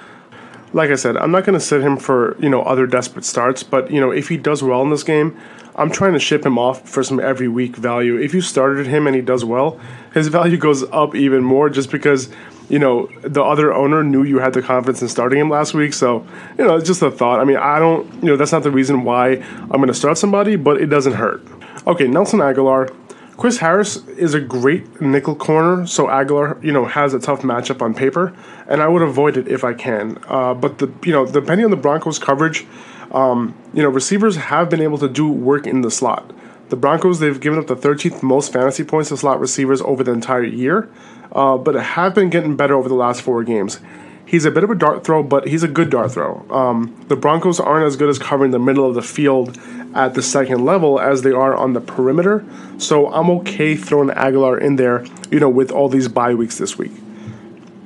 like 0.75 0.89
I 0.89 0.95
said, 0.95 1.15
I'm 1.15 1.31
not 1.31 1.45
going 1.45 1.57
to 1.57 1.65
sit 1.65 1.81
him 1.81 1.95
for, 1.95 2.35
you 2.37 2.49
know, 2.49 2.61
other 2.61 2.85
desperate 2.85 3.23
starts. 3.23 3.63
But, 3.63 3.89
you 3.89 4.01
know, 4.01 4.11
if 4.11 4.27
he 4.27 4.35
does 4.35 4.61
well 4.61 4.81
in 4.81 4.89
this 4.89 5.03
game, 5.03 5.39
I'm 5.75 5.89
trying 5.89 6.11
to 6.13 6.19
ship 6.19 6.45
him 6.45 6.59
off 6.59 6.87
for 6.87 7.01
some 7.01 7.17
every 7.17 7.47
week 7.47 7.77
value. 7.77 8.17
If 8.17 8.33
you 8.33 8.41
started 8.41 8.85
him 8.85 9.07
and 9.07 9.15
he 9.15 9.21
does 9.21 9.45
well, 9.45 9.79
his 10.13 10.27
value 10.27 10.57
goes 10.67 10.83
up 10.91 11.15
even 11.15 11.43
more 11.45 11.69
just 11.69 11.89
because 11.91 12.29
you 12.67 12.79
know, 12.79 13.07
the 13.21 13.43
other 13.43 13.71
owner 13.71 14.03
knew 14.03 14.23
you 14.23 14.39
had 14.39 14.53
the 14.53 14.61
confidence 14.61 14.99
in 15.01 15.07
starting 15.07 15.39
him 15.39 15.51
last 15.51 15.75
week. 15.75 15.93
So, 15.93 16.25
you 16.57 16.65
know, 16.65 16.75
it's 16.75 16.87
just 16.87 17.01
a 17.03 17.11
thought. 17.11 17.39
I 17.39 17.43
mean, 17.43 17.57
I 17.57 17.77
don't, 17.77 18.11
you 18.23 18.29
know, 18.29 18.37
that's 18.37 18.51
not 18.51 18.63
the 18.63 18.71
reason 18.71 19.03
why 19.03 19.33
I'm 19.33 19.77
going 19.77 19.87
to 19.87 19.93
start 19.93 20.17
somebody, 20.17 20.55
but 20.55 20.81
it 20.81 20.87
doesn't 20.87 21.13
hurt. 21.13 21.45
Okay, 21.85 22.07
Nelson 22.07 22.39
Agholor. 22.39 22.91
Chris 23.37 23.57
Harris 23.57 23.97
is 24.07 24.33
a 24.33 24.39
great 24.39 25.01
nickel 25.01 25.35
corner, 25.35 25.85
so 25.85 26.07
Agholor, 26.07 26.63
you 26.63 26.71
know, 26.71 26.85
has 26.85 27.13
a 27.13 27.19
tough 27.19 27.41
matchup 27.41 27.81
on 27.81 27.93
paper, 27.93 28.33
and 28.67 28.81
I 28.81 28.87
would 28.87 29.01
avoid 29.01 29.35
it 29.35 29.47
if 29.47 29.63
I 29.63 29.73
can. 29.73 30.17
Uh, 30.27 30.53
but 30.53 30.77
the, 30.77 30.91
you 31.03 31.11
know, 31.11 31.25
depending 31.25 31.65
on 31.65 31.71
the 31.71 31.77
Broncos' 31.77 32.17
coverage, 32.17 32.65
um, 33.11 33.53
you 33.73 33.83
know, 33.83 33.89
receivers 33.89 34.37
have 34.37 34.69
been 34.69 34.81
able 34.81 34.97
to 34.99 35.09
do 35.09 35.29
work 35.29 35.67
in 35.67 35.81
the 35.81 35.91
slot. 35.91 36.31
The 36.69 36.75
Broncos, 36.75 37.19
they've 37.19 37.39
given 37.39 37.59
up 37.59 37.67
the 37.67 37.75
13th 37.75 38.23
most 38.23 38.51
fantasy 38.51 38.83
points 38.83 39.09
to 39.09 39.17
slot 39.17 39.39
receivers 39.39 39.81
over 39.81 40.03
the 40.03 40.11
entire 40.11 40.43
year 40.43 40.89
uh, 41.35 41.57
but 41.57 41.75
have 41.75 42.15
been 42.15 42.29
getting 42.29 42.55
better 42.55 42.73
over 42.73 42.89
the 42.89 42.95
last 42.95 43.21
four 43.21 43.43
games. 43.43 43.79
He's 44.25 44.45
a 44.45 44.51
bit 44.51 44.63
of 44.63 44.71
a 44.71 44.75
dart 44.75 45.03
throw, 45.03 45.21
but 45.21 45.47
he's 45.47 45.61
a 45.61 45.67
good 45.67 45.91
dart 45.91 46.11
throw. 46.11 46.45
Um, 46.49 47.05
the 47.09 47.15
Broncos 47.15 47.59
aren't 47.59 47.85
as 47.85 47.95
good 47.95 48.09
as 48.09 48.17
covering 48.17 48.51
the 48.51 48.59
middle 48.59 48.87
of 48.87 48.95
the 48.95 49.03
field 49.03 49.59
at 49.95 50.13
the 50.13 50.21
second 50.21 50.65
level 50.65 50.99
as 50.99 51.21
they 51.21 51.31
are 51.31 51.55
on 51.55 51.73
the 51.73 51.81
perimeter, 51.81 52.45
so 52.77 53.11
I'm 53.11 53.29
okay 53.31 53.75
throwing 53.75 54.09
Agholor 54.09 54.59
in 54.61 54.75
there, 54.75 55.05
you 55.31 55.39
know, 55.39 55.49
with 55.49 55.71
all 55.71 55.89
these 55.89 56.07
bye 56.07 56.35
weeks 56.35 56.57
this 56.57 56.77
week. 56.77 56.91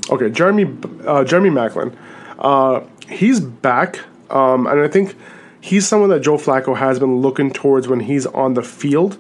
Okay, 0.09 0.29
Jeremy 0.29 0.75
uh, 1.05 1.23
Jeremy 1.23 1.51
Maclin, 1.51 1.95
uh, 2.39 2.81
he's 3.07 3.39
back, 3.39 3.99
um, 4.29 4.65
and 4.67 4.81
I 4.81 4.87
think 4.87 5.15
he's 5.61 5.87
someone 5.87 6.09
that 6.09 6.22
Joe 6.22 6.37
Flacco 6.37 6.75
has 6.75 7.00
been 7.00 7.22
looking 7.22 7.51
towards 7.51 7.87
when 7.87 8.01
he's 8.01 8.25
on 8.25 8.55
the 8.55 8.63
field 8.63 9.17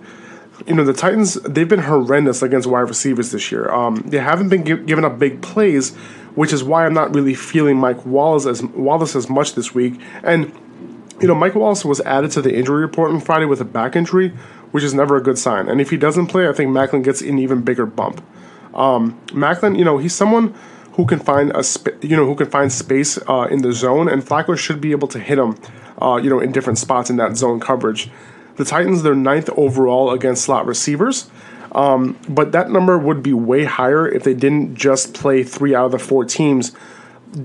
you 0.67 0.75
know 0.75 0.83
the 0.83 0.93
Titans 0.93 1.35
they've 1.35 1.67
been 1.67 1.79
horrendous 1.79 2.41
against 2.41 2.67
wide 2.67 2.81
receivers 2.81 3.31
this 3.31 3.51
year. 3.51 3.69
Um, 3.71 3.97
they 4.05 4.17
haven't 4.17 4.49
been 4.49 4.65
gi- 4.65 4.83
giving 4.83 5.05
up 5.05 5.19
big 5.19 5.41
plays, 5.41 5.95
which 6.35 6.53
is 6.53 6.63
why 6.63 6.85
I'm 6.85 6.93
not 6.93 7.13
really 7.15 7.33
feeling 7.33 7.77
Mike 7.77 8.05
Wallace 8.05 8.45
as 8.45 8.63
Wallace 8.63 9.15
as 9.15 9.29
much 9.29 9.55
this 9.55 9.73
week. 9.73 9.99
And 10.23 10.51
you 11.21 11.27
know 11.27 11.35
Mike 11.35 11.55
Wallace 11.55 11.85
was 11.85 12.01
added 12.01 12.31
to 12.31 12.41
the 12.41 12.55
injury 12.55 12.81
report 12.81 13.11
on 13.11 13.19
Friday 13.19 13.45
with 13.45 13.61
a 13.61 13.65
back 13.65 13.95
injury, 13.95 14.29
which 14.71 14.83
is 14.83 14.93
never 14.93 15.15
a 15.15 15.21
good 15.21 15.37
sign. 15.37 15.67
And 15.67 15.81
if 15.81 15.89
he 15.89 15.97
doesn't 15.97 16.27
play, 16.27 16.47
I 16.47 16.53
think 16.53 16.69
Maclin 16.69 17.03
gets 17.03 17.21
an 17.21 17.39
even 17.39 17.61
bigger 17.61 17.85
bump. 17.85 18.23
Um, 18.73 19.19
Maclin, 19.27 19.77
you 19.77 19.85
know, 19.85 19.97
he's 19.97 20.13
someone 20.13 20.53
who 20.93 21.05
can 21.05 21.19
find 21.19 21.51
a 21.55 21.63
sp- 21.63 21.95
you 22.01 22.15
know 22.15 22.25
who 22.25 22.35
can 22.35 22.49
find 22.49 22.71
space 22.71 23.17
uh, 23.27 23.47
in 23.49 23.61
the 23.61 23.73
zone, 23.73 24.07
and 24.07 24.23
Flacco 24.23 24.57
should 24.57 24.81
be 24.81 24.91
able 24.91 25.07
to 25.09 25.19
hit 25.19 25.37
him, 25.37 25.55
uh, 26.01 26.19
you 26.21 26.29
know, 26.29 26.39
in 26.39 26.51
different 26.51 26.77
spots 26.77 27.09
in 27.09 27.17
that 27.17 27.37
zone 27.37 27.59
coverage. 27.59 28.09
The 28.57 28.65
Titans, 28.65 29.03
they're 29.03 29.15
ninth 29.15 29.49
overall 29.55 30.11
against 30.11 30.43
slot 30.43 30.65
receivers. 30.65 31.29
Um, 31.71 32.17
but 32.27 32.51
that 32.51 32.71
number 32.71 32.97
would 32.97 33.21
be 33.21 33.33
way 33.33 33.63
higher 33.63 34.07
if 34.07 34.23
they 34.23 34.33
didn't 34.33 34.75
just 34.75 35.13
play 35.13 35.43
three 35.43 35.75
out 35.75 35.85
of 35.85 35.91
the 35.91 35.99
four 35.99 36.25
teams, 36.25 36.71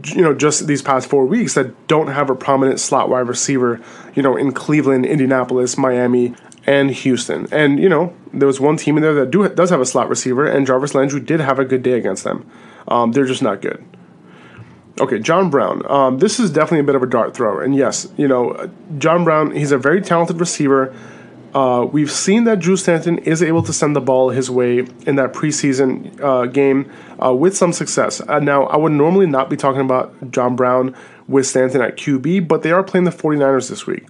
you 0.04 0.22
know, 0.22 0.34
just 0.34 0.66
these 0.66 0.82
past 0.82 1.08
four 1.08 1.26
weeks 1.26 1.54
that 1.54 1.86
don't 1.86 2.08
have 2.08 2.30
a 2.30 2.34
prominent 2.34 2.80
slot 2.80 3.08
wide 3.08 3.28
receiver, 3.28 3.80
you 4.14 4.22
know, 4.22 4.36
in 4.36 4.52
Cleveland, 4.52 5.04
Indianapolis, 5.04 5.76
Miami, 5.76 6.34
and 6.66 6.90
Houston. 6.90 7.46
And, 7.52 7.78
you 7.78 7.88
know, 7.88 8.14
there 8.32 8.46
was 8.46 8.60
one 8.60 8.76
team 8.76 8.96
in 8.96 9.02
there 9.02 9.14
that 9.14 9.30
do, 9.30 9.46
does 9.50 9.70
have 9.70 9.80
a 9.80 9.86
slot 9.86 10.08
receiver, 10.08 10.46
and 10.46 10.66
Jarvis 10.66 10.94
Landry 10.94 11.20
did 11.20 11.40
have 11.40 11.58
a 11.58 11.64
good 11.64 11.82
day 11.82 11.92
against 11.92 12.24
them. 12.24 12.50
Um, 12.88 13.12
they're 13.12 13.26
just 13.26 13.42
not 13.42 13.60
good. 13.60 13.84
Okay, 15.00 15.18
John 15.18 15.50
Brown. 15.50 15.82
Um, 15.90 16.18
this 16.18 16.38
is 16.38 16.50
definitely 16.50 16.80
a 16.80 16.84
bit 16.84 16.94
of 16.94 17.02
a 17.02 17.06
dart 17.06 17.34
thrower. 17.34 17.62
and 17.62 17.74
yes, 17.74 18.06
you 18.16 18.28
know, 18.28 18.70
John 18.98 19.24
Brown. 19.24 19.50
He's 19.50 19.72
a 19.72 19.78
very 19.78 20.00
talented 20.00 20.38
receiver. 20.38 20.94
Uh, 21.54 21.86
we've 21.92 22.10
seen 22.10 22.44
that 22.44 22.58
Drew 22.58 22.76
Stanton 22.76 23.18
is 23.18 23.40
able 23.40 23.62
to 23.62 23.72
send 23.72 23.94
the 23.94 24.00
ball 24.00 24.30
his 24.30 24.50
way 24.50 24.80
in 25.06 25.14
that 25.16 25.32
preseason 25.32 26.20
uh, 26.20 26.46
game 26.46 26.90
uh, 27.24 27.32
with 27.32 27.56
some 27.56 27.72
success. 27.72 28.20
Uh, 28.20 28.40
now, 28.40 28.64
I 28.64 28.76
would 28.76 28.90
normally 28.90 29.26
not 29.26 29.48
be 29.48 29.56
talking 29.56 29.80
about 29.80 30.32
John 30.32 30.56
Brown 30.56 30.96
with 31.28 31.46
Stanton 31.46 31.80
at 31.80 31.96
QB, 31.96 32.48
but 32.48 32.62
they 32.62 32.72
are 32.72 32.82
playing 32.82 33.04
the 33.04 33.12
49ers 33.12 33.70
this 33.70 33.86
week. 33.86 34.04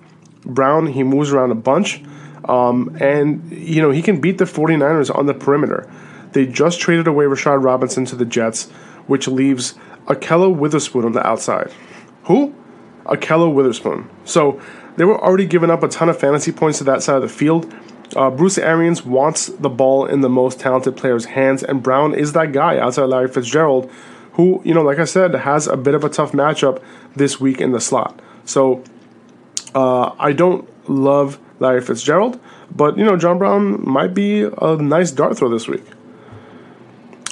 Brown, 0.47 0.87
he 0.87 1.03
moves 1.03 1.33
around 1.33 1.51
a 1.51 1.55
bunch, 1.55 2.03
um, 2.47 2.97
and, 2.99 3.51
you 3.53 3.83
know, 3.83 3.91
he 3.91 4.01
can 4.01 4.23
beat 4.23 4.39
the 4.39 4.45
49ers 4.47 5.15
on 5.15 5.27
the 5.27 5.35
perimeter. 5.35 5.91
They 6.33 6.47
just 6.47 6.81
traded 6.81 7.07
away 7.07 7.27
Rashard 7.27 7.63
Robinson 7.63 8.07
to 8.07 8.17
the 8.17 8.25
Jets, 8.25 8.71
which 9.07 9.29
leaves 9.29 9.75
Ahkello 10.07 10.55
Witherspoon 10.55 11.05
on 11.05 11.13
the 11.13 11.25
outside. 11.27 11.71
Who? 12.25 12.55
Ahkello 13.05 13.53
Witherspoon. 13.53 14.09
So 14.25 14.61
they 14.97 15.05
were 15.05 15.21
already 15.23 15.47
giving 15.47 15.71
up 15.71 15.83
a 15.83 15.89
ton 15.89 16.09
of 16.09 16.19
fantasy 16.19 16.53
points 16.53 16.79
to 16.79 16.85
that 16.85 17.03
side 17.03 17.17
of 17.17 17.23
the 17.23 17.29
field. 17.29 17.73
Uh, 18.15 18.31
Bruce 18.31 18.59
Arians 18.59 19.05
wants 19.05 19.47
the 19.47 19.69
ball 19.69 20.07
in 20.07 20.21
the 20.21 20.29
most 20.29 20.61
talented 20.61 20.97
player's 20.97 21.25
hands, 21.25 21.63
and 21.63 21.83
Brown 21.83 22.15
is 22.15 22.33
that 22.33 22.53
guy 22.53 22.79
outside 22.79 23.05
Larry 23.05 23.29
Fitzgerald, 23.29 23.91
who, 24.35 24.61
you 24.65 24.75
know, 24.75 24.83
like 24.83 24.99
I 24.99 25.05
said, 25.05 25.35
has 25.35 25.67
a 25.67 25.77
bit 25.77 25.95
of 25.95 26.05
a 26.05 26.09
tough 26.09 26.33
matchup 26.33 26.83
this 27.17 27.41
week 27.41 27.61
in 27.61 27.73
the 27.73 27.81
slot. 27.81 28.21
So 28.45 28.85
uh, 29.75 30.15
I 30.19 30.33
don't 30.33 30.69
love 30.89 31.39
Larry 31.59 31.81
Fitzgerald, 31.81 32.39
but, 32.71 32.99
you 32.99 33.05
know, 33.05 33.17
John 33.17 33.39
Brown 33.39 33.89
might 33.89 34.15
be 34.15 34.43
a 34.43 34.77
nice 34.77 35.11
dart 35.11 35.39
throw 35.39 35.49
this 35.49 35.67
week. 35.67 35.85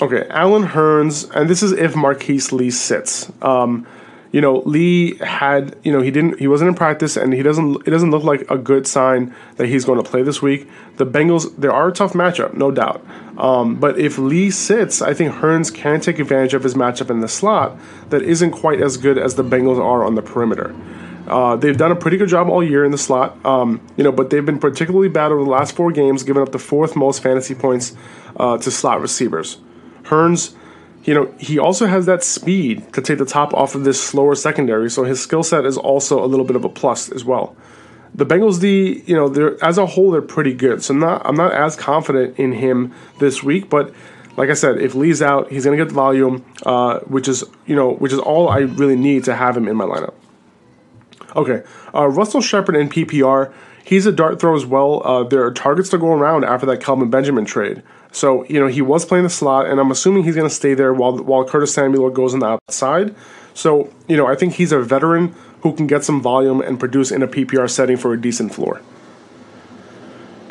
Okay, 0.01 0.27
Allen 0.31 0.65
Hurns, 0.65 1.31
and 1.35 1.49
this 1.49 1.63
is 1.63 1.71
if 1.71 1.95
Marquise 1.95 2.51
Lee 2.51 2.71
sits. 2.71 3.31
Um, 3.41 3.87
you 4.33 4.41
know, 4.41 4.61
Lee 4.61 5.17
had, 5.19 5.77
you 5.85 5.93
know, 5.93 6.01
he 6.01 6.11
didn't, 6.11 6.39
he 6.39 6.49
wasn't 6.49 6.69
in 6.69 6.75
practice, 6.75 7.17
and 7.17 7.35
he 7.35 7.43
doesn't, 7.43 7.87
it 7.87 7.91
doesn't 7.91 8.11
look 8.11 8.25
like 8.25 8.51
a 8.51 8.57
good 8.57 8.87
sign 8.87 9.35
that 9.57 9.69
he's 9.69 9.85
going 9.85 10.03
to 10.03 10.11
play 10.11 10.23
this 10.23 10.41
week. 10.41 10.69
The 10.97 11.07
Bengals, 11.07 11.55
there 11.57 11.73
are 11.73 11.89
a 11.89 11.93
tough 11.93 12.15
matchup, 12.15 12.55
no 12.55 12.71
doubt. 12.71 13.05
Um, 13.37 13.77
but 13.77 13.99
if 13.99 14.19
Lee 14.19 14.51
sits, 14.51 15.03
I 15.03 15.13
think 15.13 15.35
Hurns 15.35 15.73
can 15.73 16.01
take 16.01 16.19
advantage 16.19 16.55
of 16.55 16.63
his 16.63 16.75
matchup 16.75 17.11
in 17.11 17.21
the 17.21 17.29
slot 17.29 17.79
that 18.09 18.23
isn't 18.23 18.53
quite 18.53 18.81
as 18.81 18.97
good 18.97 19.19
as 19.19 19.35
the 19.35 19.45
Bengals 19.45 19.79
are 19.79 20.03
on 20.03 20.15
the 20.15 20.23
perimeter. 20.23 20.75
Uh, 21.27 21.55
they've 21.57 21.77
done 21.77 21.93
a 21.93 21.97
pretty 21.97 22.17
good 22.17 22.29
job 22.29 22.49
all 22.49 22.65
year 22.65 22.85
in 22.85 22.91
the 22.91 22.99
slot, 22.99 23.45
um, 23.47 23.81
you 23.97 24.03
know, 24.03 24.13
but 24.13 24.31
they've 24.31 24.45
been 24.45 24.59
particularly 24.59 25.09
bad 25.09 25.31
over 25.31 25.45
the 25.45 25.51
last 25.51 25.77
four 25.77 25.93
games, 25.93 26.23
giving 26.23 26.43
up 26.43 26.53
the 26.53 26.59
fourth 26.59 26.97
most 26.97 27.23
fantasy 27.23 27.55
points 27.55 27.95
uh, 28.37 28.59
to 28.59 28.71
slot 28.71 29.01
receivers. 29.01 29.59
Hurns, 30.03 30.55
you 31.05 31.15
know, 31.15 31.33
he 31.39 31.59
also 31.59 31.87
has 31.87 32.07
that 32.07 32.23
speed 32.23 32.93
to 32.93 33.03
take 33.03 33.19
the 33.19 33.25
top 33.25 33.53
off 33.55 33.75
of 33.75 33.85
this 33.85 34.03
slower 34.03 34.35
secondary, 34.35 34.89
so 34.89 35.05
his 35.05 35.21
skill 35.21 35.43
set 35.43 35.67
is 35.67 35.77
also 35.77 36.25
a 36.25 36.27
little 36.27 36.45
bit 36.45 36.57
of 36.57 36.65
a 36.65 36.69
plus 36.69 37.11
as 37.11 37.25
well. 37.25 37.57
The 38.15 38.27
Bengals 38.27 38.61
D, 38.61 39.03
you 39.07 39.17
know, 39.17 39.29
they're 39.29 39.63
as 39.65 39.79
a 39.79 39.87
whole 39.87 40.11
they're 40.11 40.23
pretty 40.23 40.53
good. 40.53 40.83
So 40.83 40.95
not 40.95 41.23
I'm 41.25 41.35
not 41.35 41.53
as 41.53 41.77
confident 41.77 42.39
in 42.39 42.53
him 42.53 42.95
this 43.19 43.43
week, 43.43 43.71
but 43.71 43.93
like 44.37 44.51
I 44.51 44.55
said, 44.55 44.79
if 44.79 44.95
Lee's 44.95 45.23
out, 45.23 45.51
he's 45.51 45.65
going 45.65 45.77
to 45.77 45.83
get 45.83 45.89
the 45.89 45.95
volume, 45.95 46.45
uh, 46.65 47.01
which 47.01 47.27
is 47.27 47.43
you 47.67 47.75
know 47.75 47.95
which 47.95 48.13
is 48.13 48.19
all 48.19 48.49
I 48.49 48.59
really 48.59 48.97
need 48.97 49.25
to 49.25 49.35
have 49.35 49.57
him 49.57 49.67
in 49.67 49.77
my 49.77 49.85
lineup. 49.85 50.15
Okay, 51.35 51.63
uh, 51.95 52.07
Russell 52.09 52.43
Shepard 52.43 52.77
in 52.77 52.89
PPR. 52.89 53.53
He's 53.85 54.07
a 54.07 54.13
dart 54.13 54.41
throw 54.41 54.55
as 54.55 54.65
well. 54.65 55.05
Uh, 55.05 55.25
there 55.25 55.45
are 55.45 55.51
targets 55.51 55.89
to 55.89 55.99
go 55.99 56.13
around 56.13 56.45
after 56.45 56.67
that 56.67 56.81
Kelvin 56.81 57.11
Benjamin 57.11 57.45
trade. 57.45 57.83
So 58.13 58.45
you 58.45 58.61
know 58.61 58.67
he 58.67 58.83
was 58.83 59.05
playing 59.05 59.25
the 59.25 59.31
slot, 59.31 59.67
and 59.67 59.81
I'm 59.81 59.91
assuming 59.91 60.25
he's 60.25 60.37
going 60.37 60.49
to 60.49 60.55
stay 60.55 60.75
there 60.75 60.93
while 60.93 61.17
while 61.19 61.45
Curtis 61.45 61.75
Samuel 61.75 62.11
goes 62.11 62.35
on 62.35 62.41
the 62.41 62.47
outside. 62.47 63.15
So 63.55 63.93
you 64.07 64.17
know 64.17 64.27
I 64.27 64.37
think 64.37 64.55
he's 64.55 64.71
a 64.71 64.81
veteran 64.81 65.35
who 65.63 65.75
can 65.75 65.87
get 65.87 66.05
some 66.05 66.21
volume 66.21 66.61
and 66.61 66.79
produce 66.79 67.11
in 67.11 67.23
a 67.23 67.29
PPR 67.29 67.71
setting 67.71 67.97
for 67.97 68.13
a 68.13 68.21
decent 68.21 68.55
floor. 68.55 68.83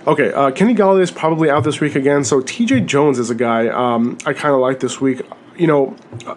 Okay, 0.08 0.34
uh, 0.34 0.50
Kenny 0.50 0.74
Golladay 0.74 1.02
is 1.02 1.12
probably 1.12 1.50
out 1.50 1.64
this 1.64 1.80
week 1.80 1.96
again. 1.96 2.24
So 2.24 2.42
T.J. 2.42 2.82
Jones 2.82 3.20
is 3.20 3.30
a 3.30 3.36
guy 3.36 3.68
um, 3.68 4.18
I 4.26 4.34
kind 4.34 4.56
of 4.56 4.62
like 4.62 4.80
this 4.80 5.00
week. 5.00 5.22
You 5.56 5.68
know, 5.68 5.96
uh, 6.26 6.36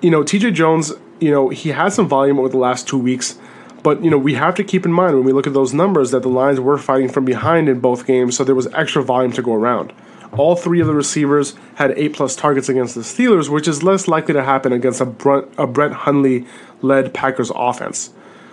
you 0.00 0.10
know 0.10 0.22
T.J. 0.22 0.52
Jones. 0.52 0.92
You 1.20 1.32
know 1.32 1.48
he 1.48 1.70
had 1.70 1.92
some 1.92 2.08
volume 2.08 2.38
over 2.38 2.48
the 2.48 2.58
last 2.58 2.86
two 2.86 2.98
weeks, 2.98 3.36
but 3.82 4.04
you 4.04 4.10
know 4.10 4.18
we 4.18 4.34
have 4.34 4.54
to 4.54 4.62
keep 4.62 4.84
in 4.84 4.92
mind 4.92 5.16
when 5.16 5.24
we 5.24 5.32
look 5.32 5.48
at 5.48 5.52
those 5.52 5.74
numbers 5.74 6.12
that 6.12 6.22
the 6.22 6.28
Lions 6.28 6.60
were 6.60 6.78
fighting 6.78 7.08
from 7.08 7.24
behind 7.24 7.68
in 7.68 7.80
both 7.80 8.06
games, 8.06 8.36
so 8.36 8.44
there 8.44 8.54
was 8.54 8.68
extra 8.74 9.02
volume 9.02 9.32
to 9.32 9.42
go 9.42 9.54
around. 9.54 9.92
All 10.36 10.56
three 10.56 10.80
of 10.80 10.86
the 10.86 10.94
receivers 10.94 11.54
had 11.76 11.92
eight 11.92 12.12
plus 12.14 12.34
targets 12.34 12.68
against 12.68 12.94
the 12.94 13.02
Steelers, 13.02 13.48
which 13.48 13.68
is 13.68 13.82
less 13.82 14.08
likely 14.08 14.34
to 14.34 14.42
happen 14.42 14.72
against 14.72 15.00
a, 15.00 15.06
a 15.58 15.66
Brett 15.66 15.92
Hundley 15.92 16.46
led 16.82 17.14
Packers 17.14 17.50
offense. 17.54 18.12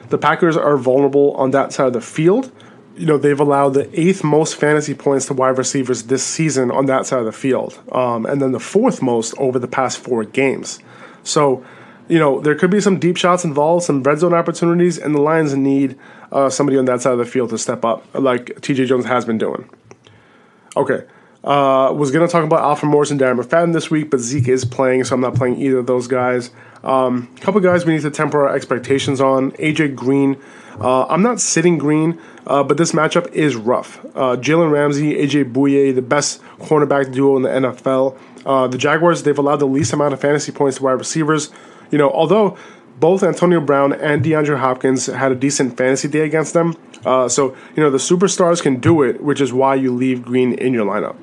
The 0.10 0.17
Packers 0.17 0.58
are 0.58 0.78
vulnerable 0.78 1.34
on 1.34 1.52
that 1.52 1.74
side 1.74 1.88
of 1.88 1.94
the 1.94 2.02
field 2.02 2.52
you 2.96 3.06
know 3.06 3.17
they've 3.17 3.39
allowed 3.39 3.70
the 3.70 4.00
eighth 4.00 4.24
most 4.24 4.56
fantasy 4.56 4.94
points 4.94 5.26
to 5.28 5.34
wide 5.34 5.58
receivers 5.58 6.04
this 6.04 6.24
season 6.24 6.72
on 6.72 6.86
that 6.88 7.06
side 7.06 7.20
of 7.20 7.26
the 7.26 7.32
field, 7.32 7.80
um, 7.91 8.26
and 8.26 8.41
then 8.41 8.52
the 8.52 8.60
fourth 8.60 9.02
most 9.02 9.34
over 9.38 9.60
the 9.60 9.67
past 9.67 9.98
four 9.98 10.24
games. 10.24 10.80
So, 11.24 11.65
you 12.08 12.20
know 12.20 12.39
there 12.41 12.56
could 12.56 12.70
be 12.70 12.82
some 12.82 13.00
deep 13.00 13.17
shots 13.17 13.44
involved, 13.44 13.86
some 13.86 14.04
red 14.04 14.20
zone 14.20 14.34
opportunities, 14.34 14.98
and 14.98 15.15
the 15.15 15.22
Lions 15.22 15.56
need 15.56 15.98
uh, 16.32 16.50
somebody 16.50 16.78
on 16.78 16.86
that 16.86 17.02
side 17.02 17.13
of 17.13 17.20
the 17.20 17.26
field 17.26 17.50
to 17.52 17.58
step 17.58 17.86
up, 17.86 18.06
like 18.13 18.62
T.J. 18.62 18.86
Jones 18.86 19.06
has 19.06 19.26
been 19.26 19.38
doing. 19.38 19.70
Okay. 20.76 21.04
Uh, 21.43 21.91
was 21.95 22.12
going 22.12 22.25
to 22.25 22.32
talk 22.32 22.43
about 22.43 22.62
Alfred 22.62 22.91
Morris 22.91 23.10
and 23.10 23.19
Darren 23.19 23.39
McFadden 23.39 23.73
this 23.73 23.89
week, 23.89 24.12
but 24.12 24.19
Zeke 24.19 24.47
is 24.49 24.63
playing, 24.63 25.06
so 25.06 25.15
I'm 25.15 25.21
not 25.21 25.34
playing 25.34 25.60
either 25.60 25.80
of 25.80 25.88
those 25.88 26.08
guys. 26.08 26.51
A 26.84 26.89
um, 26.89 27.36
couple 27.38 27.60
guys 27.62 27.84
we 27.84 27.93
need 27.93 28.04
to 28.04 28.12
temper 28.12 28.47
our 28.47 28.56
expectations 28.56 29.19
on. 29.19 29.51
AJ 29.54 29.95
Green 29.95 30.38
uh, 30.80 31.06
I'm 31.08 31.21
not 31.21 31.39
sitting 31.39 31.77
green, 31.77 32.19
uh, 32.47 32.63
but 32.63 32.77
this 32.77 32.91
matchup 32.91 33.32
is 33.34 33.56
rough. 33.56 34.04
Uh, 34.15 34.38
Jalen 34.38 34.71
Ramsey, 34.71 35.13
AJ 35.15 35.54
Bouye, 35.54 35.93
the 35.93 36.01
best 36.01 36.41
cornerback 36.60 37.13
duo 37.13 37.36
in 37.38 37.43
the 37.43 37.49
NFL. 37.49 38.17
Uh, 38.45 38.67
the 38.67 38.77
Jaguars, 38.77 39.23
they've 39.23 39.38
allowed 39.38 39.58
the 39.58 39.67
least 39.67 39.93
amount 39.93 40.13
of 40.13 40.21
fantasy 40.21 40.51
points 40.51 40.77
to 40.77 40.84
wide 40.84 40.93
receivers. 40.93 41.51
You 41.91 41.97
know, 41.97 42.10
although 42.10 42.58
both 42.99 43.21
Antonio 43.21 43.60
Brown 43.60 43.93
and 43.93 44.23
DeAndre 44.23 44.60
Hopkins 44.60 45.08
had 45.08 45.32
a 45.32 45.36
decent 45.36 45.77
fantasy 45.77 46.08
day 46.08 46.21
against 46.21 46.54
them. 46.54 46.75
Uh, 47.06 47.27
so, 47.27 47.56
you 47.75 47.84
know, 47.84 47.89
the 47.89 47.97
superstars 47.97 48.62
can 48.62 48.80
do 48.80 49.01
it, 49.01 49.21
which 49.21 49.41
is 49.41 49.51
why 49.51 49.75
you 49.75 49.93
leave 49.93 50.23
Green 50.23 50.54
in 50.54 50.73
your 50.73 50.86
lineup. 50.86 51.15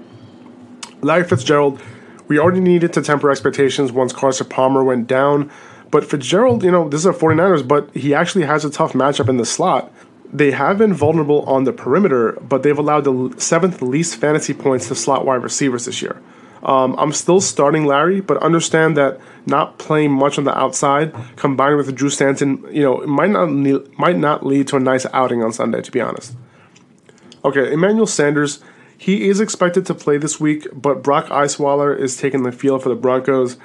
Larry 1.01 1.25
Fitzgerald, 1.25 1.81
we 2.29 2.39
already 2.39 2.61
needed 2.61 2.93
to 2.95 3.03
temper 3.03 3.31
expectations 3.31 3.93
once 3.93 4.13
Carson 4.13 4.49
Palmer 4.49 4.85
went 4.85 5.07
down. 5.07 5.51
But 5.91 6.05
Fitzgerald, 6.05 6.63
you 6.63 6.71
know, 6.71 6.89
this 6.89 7.01
is 7.01 7.07
a 7.07 7.13
49ers, 7.13 7.67
but 7.67 7.95
he 7.97 8.15
actually 8.15 8.45
has 8.45 8.65
a 8.65 8.71
tough 8.71 8.93
matchup 8.93 9.29
in 9.29 9.39
the 9.39 9.47
slot. 9.47 9.93
They 10.31 10.51
have 10.51 10.77
been 10.77 10.93
vulnerable 10.93 11.43
on 11.45 11.65
the 11.65 11.73
perimeter, 11.73 12.33
but 12.43 12.63
they've 12.63 12.79
allowed 12.79 13.05
the 13.05 13.35
seventh 13.41 13.81
least 13.81 14.17
fantasy 14.17 14.53
points 14.53 14.89
to 14.89 14.95
slot 14.95 15.25
wide 15.25 15.43
receivers 15.43 15.87
this 15.87 16.03
year. 16.03 16.21
Um, 16.63 16.97
I'm 16.99 17.13
still 17.13 17.41
starting 17.41 17.87
Larry, 17.87 18.21
but 18.21 18.37
understand 18.43 18.97
that 18.97 19.21
not 19.47 19.79
playing 19.79 20.13
much 20.13 20.37
on 20.37 20.45
the 20.45 20.57
outside, 20.59 21.15
combined 21.37 21.77
with 21.79 21.95
Drew 21.95 22.11
Stanton, 22.11 22.65
you 22.71 22.83
know, 22.83 23.07
might 23.07 23.31
not 23.31 23.47
might 23.47 24.19
not 24.19 24.45
lead 24.45 24.67
to 24.69 24.77
a 24.77 24.81
nice 24.81 25.07
outing 25.13 25.43
on 25.43 25.53
Sunday. 25.53 25.81
To 25.81 25.91
be 25.91 26.01
honest. 26.01 26.37
Okay, 27.45 27.73
Emmanuel 27.73 28.07
Sanders 28.07 28.61
he 28.99 29.29
is 29.29 29.41
expected 29.41 29.87
to 29.87 29.95
play 29.95 30.19
this 30.19 30.41
week, 30.41 30.67
but 30.73 31.05
Brock 31.05 31.27
Osweiler 31.27 31.97
is 31.97 32.17
taking 32.17 32.43
the 32.43 32.51
field 32.51 32.83
for 32.83 32.89
the 32.89 32.97
Broncos. 32.97 33.57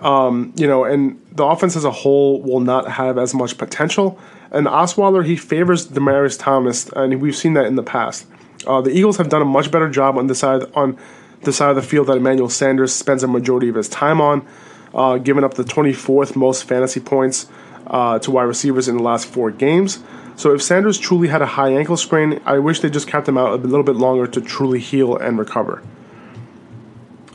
Um, 0.00 0.52
you 0.56 0.66
know, 0.66 0.84
and 0.84 1.24
the 1.30 1.44
offense 1.44 1.76
as 1.76 1.84
a 1.84 1.92
whole 1.92 2.42
will 2.42 2.58
not 2.58 2.90
have 2.90 3.16
as 3.16 3.32
much 3.32 3.56
potential. 3.56 4.18
And 4.50 4.66
Osweiler, 4.66 5.24
he 5.24 5.36
favors 5.36 5.86
Demaryius 5.86 6.38
Thomas, 6.38 6.88
and 6.90 7.22
we've 7.22 7.36
seen 7.36 7.54
that 7.54 7.66
in 7.66 7.76
the 7.76 7.84
past. 7.84 8.26
Uh, 8.66 8.80
the 8.80 8.90
Eagles 8.90 9.16
have 9.18 9.28
done 9.28 9.40
a 9.40 9.46
much 9.46 9.70
better 9.70 9.88
job 9.88 10.18
on 10.18 10.26
the 10.26 10.34
side 10.34 10.64
on 10.74 10.98
the 11.42 11.52
side 11.52 11.70
of 11.70 11.76
the 11.76 11.82
field 11.82 12.08
that 12.08 12.16
Emmanuel 12.16 12.50
Sanders 12.50 12.92
spends 12.92 13.22
a 13.22 13.28
majority 13.28 13.68
of 13.68 13.76
his 13.76 13.88
time 13.88 14.20
on, 14.20 14.46
uh, 14.92 15.16
giving 15.18 15.44
up 15.44 15.54
the 15.54 15.62
24th 15.62 16.36
most 16.36 16.64
fantasy 16.64 17.00
points 17.00 17.46
uh, 17.86 18.18
to 18.18 18.30
wide 18.30 18.42
receivers 18.42 18.88
in 18.88 18.96
the 18.96 19.02
last 19.02 19.26
four 19.26 19.50
games. 19.50 20.00
So 20.40 20.54
if 20.54 20.62
Sanders 20.62 20.98
truly 20.98 21.28
had 21.28 21.42
a 21.42 21.46
high 21.46 21.68
ankle 21.68 21.98
sprain, 21.98 22.40
I 22.46 22.60
wish 22.60 22.80
they 22.80 22.88
just 22.88 23.06
kept 23.06 23.28
him 23.28 23.36
out 23.36 23.52
a 23.52 23.56
little 23.56 23.82
bit 23.82 23.96
longer 23.96 24.26
to 24.26 24.40
truly 24.40 24.80
heal 24.80 25.14
and 25.14 25.38
recover. 25.38 25.82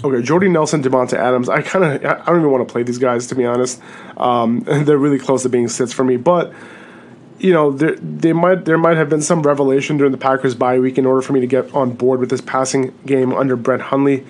Okay, 0.03 0.23
Jordy 0.23 0.49
Nelson, 0.49 0.81
Davante 0.81 1.13
Adams. 1.13 1.47
I 1.47 1.61
kind 1.61 1.85
of 1.85 2.03
I 2.03 2.25
don't 2.25 2.39
even 2.39 2.49
want 2.49 2.67
to 2.67 2.71
play 2.71 2.81
these 2.81 2.97
guys 2.97 3.27
to 3.27 3.35
be 3.35 3.45
honest. 3.45 3.79
Um, 4.17 4.61
they're 4.65 4.97
really 4.97 5.19
close 5.19 5.43
to 5.43 5.49
being 5.49 5.67
sits 5.67 5.93
for 5.93 6.03
me, 6.03 6.17
but 6.17 6.51
you 7.37 7.53
know 7.53 7.71
there 7.71 7.95
they 7.97 8.33
might 8.33 8.65
there 8.65 8.79
might 8.79 8.97
have 8.97 9.07
been 9.07 9.21
some 9.21 9.43
revelation 9.43 9.97
during 9.97 10.11
the 10.11 10.17
Packers 10.17 10.55
bye 10.55 10.79
week 10.79 10.97
in 10.97 11.05
order 11.05 11.21
for 11.21 11.33
me 11.33 11.41
to 11.41 11.47
get 11.47 11.71
on 11.75 11.91
board 11.91 12.19
with 12.19 12.31
this 12.31 12.41
passing 12.41 12.91
game 13.05 13.31
under 13.35 13.55
Brett 13.55 13.81
Hundley. 13.81 14.25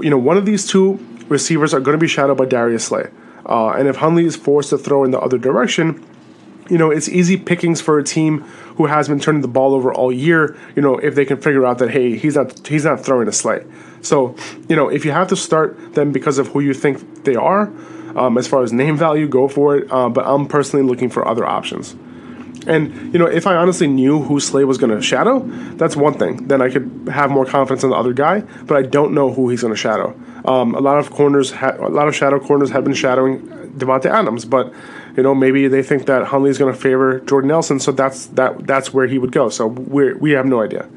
You 0.00 0.10
know, 0.10 0.18
one 0.18 0.36
of 0.36 0.46
these 0.46 0.64
two 0.64 1.04
receivers 1.26 1.74
are 1.74 1.80
going 1.80 1.98
to 1.98 2.00
be 2.00 2.06
shadowed 2.06 2.38
by 2.38 2.44
Darius 2.44 2.84
Slay, 2.84 3.10
uh, 3.46 3.70
and 3.70 3.88
if 3.88 3.96
Hundley 3.96 4.26
is 4.26 4.36
forced 4.36 4.70
to 4.70 4.78
throw 4.78 5.02
in 5.02 5.10
the 5.10 5.18
other 5.18 5.38
direction, 5.38 6.04
you 6.72 6.78
know, 6.78 6.90
it's 6.90 7.06
easy 7.06 7.36
pickings 7.36 7.82
for 7.82 7.98
a 7.98 8.02
team 8.02 8.40
who 8.78 8.86
has 8.86 9.06
been 9.06 9.20
turning 9.20 9.42
the 9.42 9.48
ball 9.48 9.74
over 9.74 9.92
all 9.92 10.10
year. 10.10 10.56
You 10.74 10.80
know, 10.80 10.96
if 10.96 11.14
they 11.14 11.26
can 11.26 11.36
figure 11.36 11.66
out 11.66 11.76
that 11.80 11.90
hey, 11.90 12.16
he's 12.16 12.34
not 12.34 12.66
he's 12.66 12.86
not 12.86 13.04
throwing 13.04 13.28
a 13.28 13.32
slate. 13.32 13.64
So, 14.00 14.34
you 14.70 14.74
know, 14.74 14.88
if 14.88 15.04
you 15.04 15.10
have 15.12 15.28
to 15.28 15.36
start 15.36 15.92
them 15.92 16.12
because 16.12 16.38
of 16.38 16.48
who 16.48 16.60
you 16.60 16.72
think 16.72 17.24
they 17.24 17.34
are, 17.36 17.70
um, 18.16 18.38
as 18.38 18.48
far 18.48 18.62
as 18.62 18.72
name 18.72 18.96
value, 18.96 19.28
go 19.28 19.48
for 19.48 19.76
it. 19.76 19.92
Uh, 19.92 20.08
but 20.08 20.26
I'm 20.26 20.46
personally 20.46 20.86
looking 20.86 21.10
for 21.10 21.28
other 21.28 21.44
options. 21.44 21.94
And 22.66 23.12
you 23.12 23.18
know, 23.18 23.26
if 23.26 23.46
I 23.46 23.54
honestly 23.54 23.86
knew 23.86 24.22
who 24.22 24.40
Slay 24.40 24.64
was 24.64 24.78
going 24.78 24.96
to 24.96 25.02
shadow, 25.02 25.40
that's 25.76 25.94
one 25.94 26.14
thing. 26.14 26.48
Then 26.48 26.62
I 26.62 26.70
could 26.70 27.06
have 27.12 27.30
more 27.30 27.44
confidence 27.44 27.84
in 27.84 27.90
the 27.90 27.96
other 27.96 28.14
guy. 28.14 28.40
But 28.64 28.78
I 28.78 28.82
don't 28.82 29.12
know 29.12 29.30
who 29.30 29.50
he's 29.50 29.60
going 29.60 29.74
to 29.74 29.78
shadow. 29.78 30.18
Um, 30.46 30.74
a 30.74 30.80
lot 30.80 30.98
of 30.98 31.10
corners, 31.10 31.50
ha- 31.50 31.76
a 31.78 31.90
lot 31.90 32.08
of 32.08 32.16
shadow 32.16 32.40
corners 32.40 32.70
have 32.70 32.82
been 32.82 32.94
shadowing 32.94 33.46
Davante 33.76 34.06
Adams, 34.06 34.46
but 34.46 34.72
you 35.16 35.22
know, 35.22 35.34
maybe 35.34 35.68
they 35.68 35.82
think 35.82 36.06
that 36.06 36.26
Hundley's 36.26 36.58
going 36.58 36.72
to 36.72 36.78
favor 36.78 37.20
Jordan 37.20 37.48
Nelson, 37.48 37.80
so 37.80 37.92
that's 37.92 38.26
that 38.28 38.66
that's 38.66 38.94
where 38.94 39.06
he 39.06 39.18
would 39.18 39.32
go. 39.32 39.48
So 39.48 39.66
we 39.66 40.14
we 40.14 40.30
have 40.32 40.46
no 40.46 40.62
idea. 40.62 40.88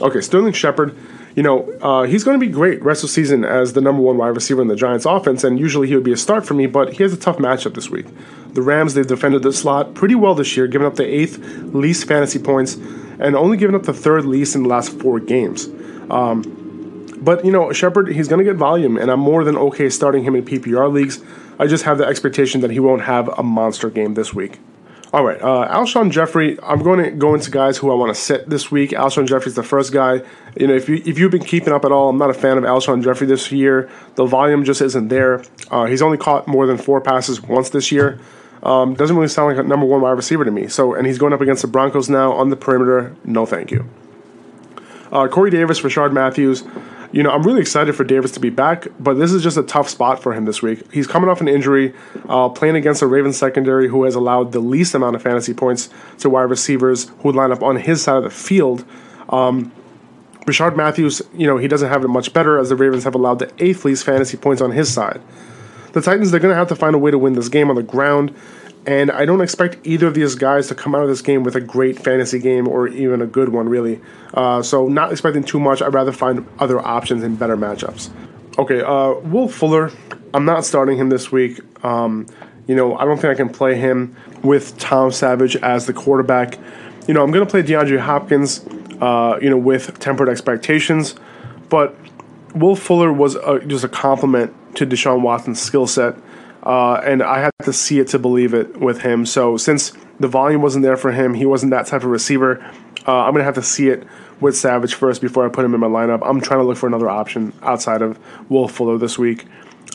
Okay, 0.00 0.20
Sterling 0.20 0.52
Shepard, 0.52 0.96
you 1.36 1.42
know, 1.42 1.70
uh, 1.80 2.02
he's 2.02 2.24
going 2.24 2.38
to 2.38 2.44
be 2.44 2.50
great 2.50 2.82
rest 2.82 3.04
of 3.04 3.10
season 3.10 3.44
as 3.44 3.72
the 3.72 3.80
number 3.80 4.02
one 4.02 4.16
wide 4.16 4.28
receiver 4.28 4.60
in 4.60 4.68
the 4.68 4.74
Giants' 4.74 5.04
offense, 5.04 5.44
and 5.44 5.58
usually 5.58 5.86
he 5.86 5.94
would 5.94 6.04
be 6.04 6.12
a 6.12 6.16
start 6.16 6.44
for 6.44 6.54
me, 6.54 6.66
but 6.66 6.94
he 6.94 7.02
has 7.04 7.12
a 7.12 7.16
tough 7.16 7.38
matchup 7.38 7.74
this 7.74 7.90
week. 7.90 8.06
The 8.54 8.62
Rams 8.62 8.94
they've 8.94 9.06
defended 9.06 9.42
the 9.42 9.52
slot 9.52 9.94
pretty 9.94 10.14
well 10.14 10.34
this 10.34 10.56
year, 10.56 10.66
giving 10.66 10.86
up 10.86 10.96
the 10.96 11.06
eighth 11.06 11.38
least 11.72 12.08
fantasy 12.08 12.38
points, 12.40 12.74
and 12.74 13.36
only 13.36 13.56
giving 13.56 13.76
up 13.76 13.84
the 13.84 13.92
third 13.92 14.24
least 14.24 14.56
in 14.56 14.64
the 14.64 14.68
last 14.68 14.98
four 14.98 15.20
games. 15.20 15.68
Um, 16.10 16.63
but 17.24 17.44
you 17.44 17.50
know, 17.50 17.72
Shepard, 17.72 18.08
he's 18.08 18.28
going 18.28 18.38
to 18.38 18.44
get 18.44 18.56
volume, 18.56 18.96
and 18.96 19.10
I'm 19.10 19.20
more 19.20 19.44
than 19.44 19.56
okay 19.56 19.88
starting 19.88 20.24
him 20.24 20.36
in 20.36 20.44
PPR 20.44 20.92
leagues. 20.92 21.22
I 21.58 21.66
just 21.66 21.84
have 21.84 21.98
the 21.98 22.04
expectation 22.04 22.60
that 22.60 22.70
he 22.70 22.80
won't 22.80 23.02
have 23.02 23.28
a 23.28 23.42
monster 23.42 23.88
game 23.88 24.14
this 24.14 24.34
week. 24.34 24.58
All 25.12 25.24
right, 25.24 25.40
uh, 25.40 25.68
Alshon 25.72 26.10
Jeffery. 26.10 26.58
I'm 26.60 26.82
going 26.82 27.02
to 27.02 27.10
go 27.12 27.34
into 27.34 27.50
guys 27.50 27.78
who 27.78 27.90
I 27.90 27.94
want 27.94 28.12
to 28.14 28.20
sit 28.20 28.50
this 28.50 28.70
week. 28.70 28.90
Alshon 28.90 29.28
Jeffery's 29.28 29.54
the 29.54 29.62
first 29.62 29.92
guy. 29.92 30.22
You 30.56 30.66
know, 30.66 30.74
if 30.74 30.88
you 30.88 31.00
if 31.06 31.18
you've 31.18 31.30
been 31.30 31.44
keeping 31.44 31.72
up 31.72 31.84
at 31.84 31.92
all, 31.92 32.08
I'm 32.08 32.18
not 32.18 32.30
a 32.30 32.34
fan 32.34 32.58
of 32.58 32.64
Alshon 32.64 33.02
Jeffery 33.02 33.28
this 33.28 33.52
year. 33.52 33.88
The 34.16 34.26
volume 34.26 34.64
just 34.64 34.82
isn't 34.82 35.08
there. 35.08 35.44
Uh, 35.70 35.84
he's 35.84 36.02
only 36.02 36.18
caught 36.18 36.48
more 36.48 36.66
than 36.66 36.78
four 36.78 37.00
passes 37.00 37.40
once 37.40 37.70
this 37.70 37.92
year. 37.92 38.18
Um, 38.64 38.94
doesn't 38.94 39.14
really 39.14 39.28
sound 39.28 39.56
like 39.56 39.64
a 39.64 39.68
number 39.68 39.86
one 39.86 40.00
wide 40.00 40.12
receiver 40.12 40.44
to 40.44 40.50
me. 40.50 40.66
So, 40.66 40.94
and 40.94 41.06
he's 41.06 41.18
going 41.18 41.32
up 41.32 41.40
against 41.40 41.62
the 41.62 41.68
Broncos 41.68 42.08
now 42.08 42.32
on 42.32 42.48
the 42.48 42.56
perimeter. 42.56 43.14
No, 43.22 43.46
thank 43.46 43.70
you. 43.70 43.88
Uh, 45.12 45.28
Corey 45.28 45.50
Davis, 45.50 45.82
Rishard 45.82 46.12
Matthews 46.12 46.64
you 47.12 47.22
know, 47.22 47.30
I'm 47.30 47.42
really 47.42 47.60
excited 47.60 47.94
for 47.94 48.04
Davis 48.04 48.32
to 48.32 48.40
be 48.40 48.50
back, 48.50 48.86
but 48.98 49.14
this 49.14 49.32
is 49.32 49.42
just 49.42 49.56
a 49.56 49.62
tough 49.62 49.88
spot 49.88 50.22
for 50.22 50.32
him 50.32 50.44
this 50.44 50.62
week. 50.62 50.92
He's 50.92 51.06
coming 51.06 51.28
off 51.28 51.40
an 51.40 51.48
injury, 51.48 51.94
uh, 52.28 52.48
playing 52.48 52.76
against 52.76 53.02
a 53.02 53.06
Ravens 53.06 53.36
secondary 53.36 53.88
who 53.88 54.04
has 54.04 54.14
allowed 54.14 54.52
the 54.52 54.60
least 54.60 54.94
amount 54.94 55.16
of 55.16 55.22
fantasy 55.22 55.54
points 55.54 55.88
to 56.18 56.30
wide 56.30 56.42
receivers 56.42 57.10
who 57.20 57.32
line 57.32 57.52
up 57.52 57.62
on 57.62 57.76
his 57.76 58.02
side 58.02 58.18
of 58.18 58.24
the 58.24 58.30
field. 58.30 58.84
Um, 59.28 59.72
Rishard 60.46 60.76
Matthews, 60.76 61.22
you 61.34 61.46
know, 61.46 61.56
he 61.56 61.68
doesn't 61.68 61.88
have 61.88 62.04
it 62.04 62.08
much 62.08 62.32
better 62.32 62.58
as 62.58 62.68
the 62.68 62.76
Ravens 62.76 63.04
have 63.04 63.14
allowed 63.14 63.38
the 63.38 63.50
eighth 63.58 63.84
least 63.84 64.04
fantasy 64.04 64.36
points 64.36 64.60
on 64.60 64.72
his 64.72 64.92
side. 64.92 65.20
The 65.92 66.02
Titans, 66.02 66.30
they're 66.30 66.40
going 66.40 66.52
to 66.52 66.58
have 66.58 66.68
to 66.68 66.76
find 66.76 66.94
a 66.94 66.98
way 66.98 67.10
to 67.10 67.18
win 67.18 67.34
this 67.34 67.48
game 67.48 67.70
on 67.70 67.76
the 67.76 67.82
ground. 67.82 68.34
And 68.86 69.10
I 69.10 69.24
don't 69.24 69.40
expect 69.40 69.78
either 69.86 70.06
of 70.06 70.14
these 70.14 70.34
guys 70.34 70.68
to 70.68 70.74
come 70.74 70.94
out 70.94 71.02
of 71.02 71.08
this 71.08 71.22
game 71.22 71.42
with 71.42 71.56
a 71.56 71.60
great 71.60 71.98
fantasy 71.98 72.38
game 72.38 72.68
or 72.68 72.86
even 72.88 73.22
a 73.22 73.26
good 73.26 73.48
one, 73.48 73.68
really. 73.68 74.00
Uh, 74.34 74.62
so, 74.62 74.88
not 74.88 75.10
expecting 75.10 75.42
too 75.42 75.58
much. 75.58 75.80
I'd 75.80 75.94
rather 75.94 76.12
find 76.12 76.46
other 76.58 76.78
options 76.78 77.22
and 77.22 77.38
better 77.38 77.56
matchups. 77.56 78.10
Okay, 78.58 78.82
uh, 78.82 79.14
Will 79.20 79.48
Fuller. 79.48 79.90
I'm 80.34 80.44
not 80.44 80.64
starting 80.64 80.98
him 80.98 81.08
this 81.08 81.32
week. 81.32 81.60
Um, 81.84 82.26
you 82.66 82.74
know, 82.74 82.96
I 82.96 83.04
don't 83.04 83.18
think 83.18 83.32
I 83.32 83.34
can 83.34 83.48
play 83.48 83.74
him 83.74 84.16
with 84.42 84.76
Tom 84.78 85.10
Savage 85.12 85.56
as 85.56 85.86
the 85.86 85.92
quarterback. 85.92 86.58
You 87.06 87.14
know, 87.14 87.22
I'm 87.22 87.30
going 87.30 87.44
to 87.44 87.50
play 87.50 87.62
DeAndre 87.62 87.98
Hopkins. 87.98 88.66
Uh, 89.00 89.38
you 89.42 89.50
know, 89.50 89.58
with 89.58 89.98
tempered 89.98 90.28
expectations, 90.28 91.16
but 91.68 91.96
Will 92.54 92.76
Fuller 92.76 93.12
was 93.12 93.34
a, 93.34 93.58
just 93.66 93.82
a 93.82 93.88
complement 93.88 94.54
to 94.76 94.86
Deshaun 94.86 95.20
Watson's 95.20 95.60
skill 95.60 95.88
set, 95.88 96.14
uh, 96.64 96.94
and 97.04 97.22
I 97.22 97.40
had 97.40 97.52
to 97.62 97.72
see 97.72 98.00
it 98.00 98.08
to 98.08 98.18
believe 98.18 98.54
it 98.54 98.78
with 98.78 99.02
him. 99.02 99.26
So 99.26 99.56
since 99.56 99.92
the 100.18 100.28
volume 100.28 100.62
wasn't 100.62 100.82
there 100.82 100.96
for 100.96 101.12
him, 101.12 101.34
he 101.34 101.46
wasn't 101.46 101.70
that 101.70 101.86
type 101.86 102.02
of 102.02 102.10
receiver. 102.10 102.64
Uh, 103.06 103.20
I'm 103.20 103.32
gonna 103.32 103.44
have 103.44 103.54
to 103.56 103.62
see 103.62 103.88
it 103.88 104.06
with 104.40 104.56
Savage 104.56 104.94
first 104.94 105.20
before 105.20 105.44
I 105.44 105.48
put 105.48 105.64
him 105.64 105.74
in 105.74 105.80
my 105.80 105.86
lineup. 105.86 106.20
I'm 106.24 106.40
trying 106.40 106.60
to 106.60 106.64
look 106.64 106.76
for 106.76 106.86
another 106.86 107.08
option 107.08 107.52
outside 107.62 108.02
of 108.02 108.18
Will 108.48 108.68
Fuller 108.68 108.98
this 108.98 109.18
week. 109.18 109.46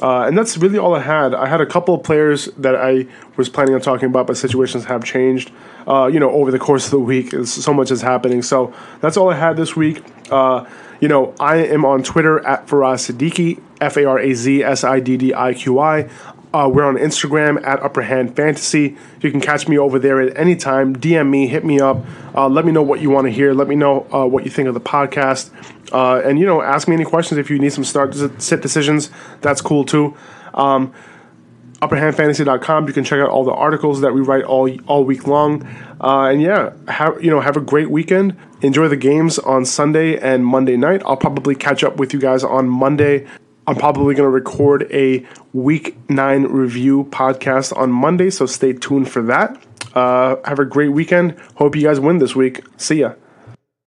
Uh, 0.01 0.21
and 0.21 0.37
that's 0.37 0.57
really 0.57 0.77
all 0.77 0.95
I 0.95 1.01
had. 1.01 1.33
I 1.33 1.47
had 1.47 1.59
a 1.59 1.65
couple 1.65 1.93
of 1.93 2.03
players 2.03 2.45
that 2.57 2.75
I 2.75 3.05
was 3.35 3.49
planning 3.49 3.75
on 3.75 3.81
talking 3.81 4.07
about, 4.07 4.27
but 4.27 4.37
situations 4.37 4.85
have 4.85 5.03
changed. 5.03 5.51
Uh, 5.87 6.07
you 6.07 6.19
know, 6.19 6.29
over 6.31 6.51
the 6.51 6.59
course 6.59 6.85
of 6.85 6.91
the 6.91 6.99
week, 6.99 7.33
so 7.45 7.73
much 7.73 7.91
is 7.91 8.01
happening. 8.01 8.41
So 8.41 8.73
that's 9.01 9.17
all 9.17 9.29
I 9.29 9.35
had 9.35 9.57
this 9.57 9.75
week. 9.75 10.03
Uh, 10.31 10.65
you 11.01 11.07
know, 11.07 11.33
I 11.39 11.57
am 11.57 11.83
on 11.83 12.03
Twitter 12.03 12.45
at 12.45 12.67
Faraz 12.67 13.11
Siddiqui, 13.11 13.61
F 13.81 13.97
A 13.97 14.05
R 14.05 14.19
A 14.19 14.33
Z 14.33 14.63
S 14.63 14.83
I 14.83 14.99
D 14.99 15.17
D 15.17 15.33
I 15.33 15.53
Q 15.53 15.79
I. 15.79 16.09
Uh, 16.51 16.67
we're 16.71 16.83
on 16.83 16.95
Instagram 16.95 17.63
at 17.65 17.81
Upper 17.83 18.01
Hand 18.01 18.35
Fantasy. 18.35 18.97
You 19.21 19.29
can 19.29 19.39
catch 19.39 19.67
me 19.67 19.77
over 19.77 19.99
there 19.99 20.19
at 20.19 20.35
any 20.35 20.55
time. 20.55 20.95
DM 20.95 21.29
me, 21.29 21.47
hit 21.47 21.63
me 21.63 21.79
up. 21.79 22.03
Uh, 22.33 22.49
let 22.49 22.65
me 22.65 22.71
know 22.71 22.81
what 22.81 23.01
you 23.01 23.11
want 23.11 23.25
to 23.25 23.31
hear. 23.31 23.53
Let 23.53 23.67
me 23.67 23.75
know 23.75 24.07
uh, 24.11 24.25
what 24.25 24.45
you 24.45 24.49
think 24.49 24.67
of 24.67 24.73
the 24.73 24.81
podcast. 24.81 25.51
Uh, 25.93 26.21
and, 26.27 26.39
you 26.39 26.47
know, 26.47 26.61
ask 26.61 26.87
me 26.87 26.95
any 26.95 27.05
questions 27.05 27.37
if 27.37 27.51
you 27.51 27.59
need 27.59 27.71
some 27.71 27.83
start 27.83 28.15
sit 28.41 28.61
decisions. 28.61 29.11
That's 29.41 29.61
cool 29.61 29.85
too. 29.85 30.17
Um, 30.55 30.91
upperhandfantasy.com. 31.81 32.87
You 32.87 32.93
can 32.93 33.03
check 33.03 33.19
out 33.19 33.29
all 33.29 33.43
the 33.43 33.53
articles 33.53 34.01
that 34.01 34.13
we 34.13 34.21
write 34.21 34.43
all 34.43 34.69
all 34.87 35.03
week 35.03 35.27
long. 35.27 35.63
Uh, 36.01 36.29
and 36.29 36.41
yeah, 36.41 36.73
have 36.87 37.23
you 37.23 37.29
know 37.29 37.39
have 37.39 37.55
a 37.57 37.61
great 37.61 37.89
weekend. 37.89 38.35
Enjoy 38.61 38.87
the 38.87 38.97
games 38.97 39.39
on 39.39 39.65
Sunday 39.65 40.17
and 40.17 40.45
Monday 40.45 40.75
night. 40.75 41.01
I'll 41.05 41.15
probably 41.15 41.55
catch 41.55 41.83
up 41.83 41.97
with 41.97 42.13
you 42.13 42.19
guys 42.19 42.43
on 42.43 42.67
Monday 42.67 43.27
I'm 43.69 43.75
probably 43.75 44.15
going 44.15 44.25
to 44.25 44.31
record 44.31 44.91
a 44.91 45.23
week 45.53 45.95
nine 46.09 46.45
review 46.45 47.03
podcast 47.11 47.77
on 47.77 47.91
Monday, 47.91 48.31
so 48.31 48.47
stay 48.47 48.73
tuned 48.73 49.11
for 49.11 49.21
that. 49.21 49.61
Uh, 49.93 50.37
have 50.43 50.57
a 50.57 50.65
great 50.65 50.89
weekend. 50.89 51.37
Hope 51.53 51.75
you 51.75 51.83
guys 51.83 51.99
win 51.99 52.17
this 52.17 52.35
week. 52.35 52.63
See 52.77 53.01
ya. 53.01 53.13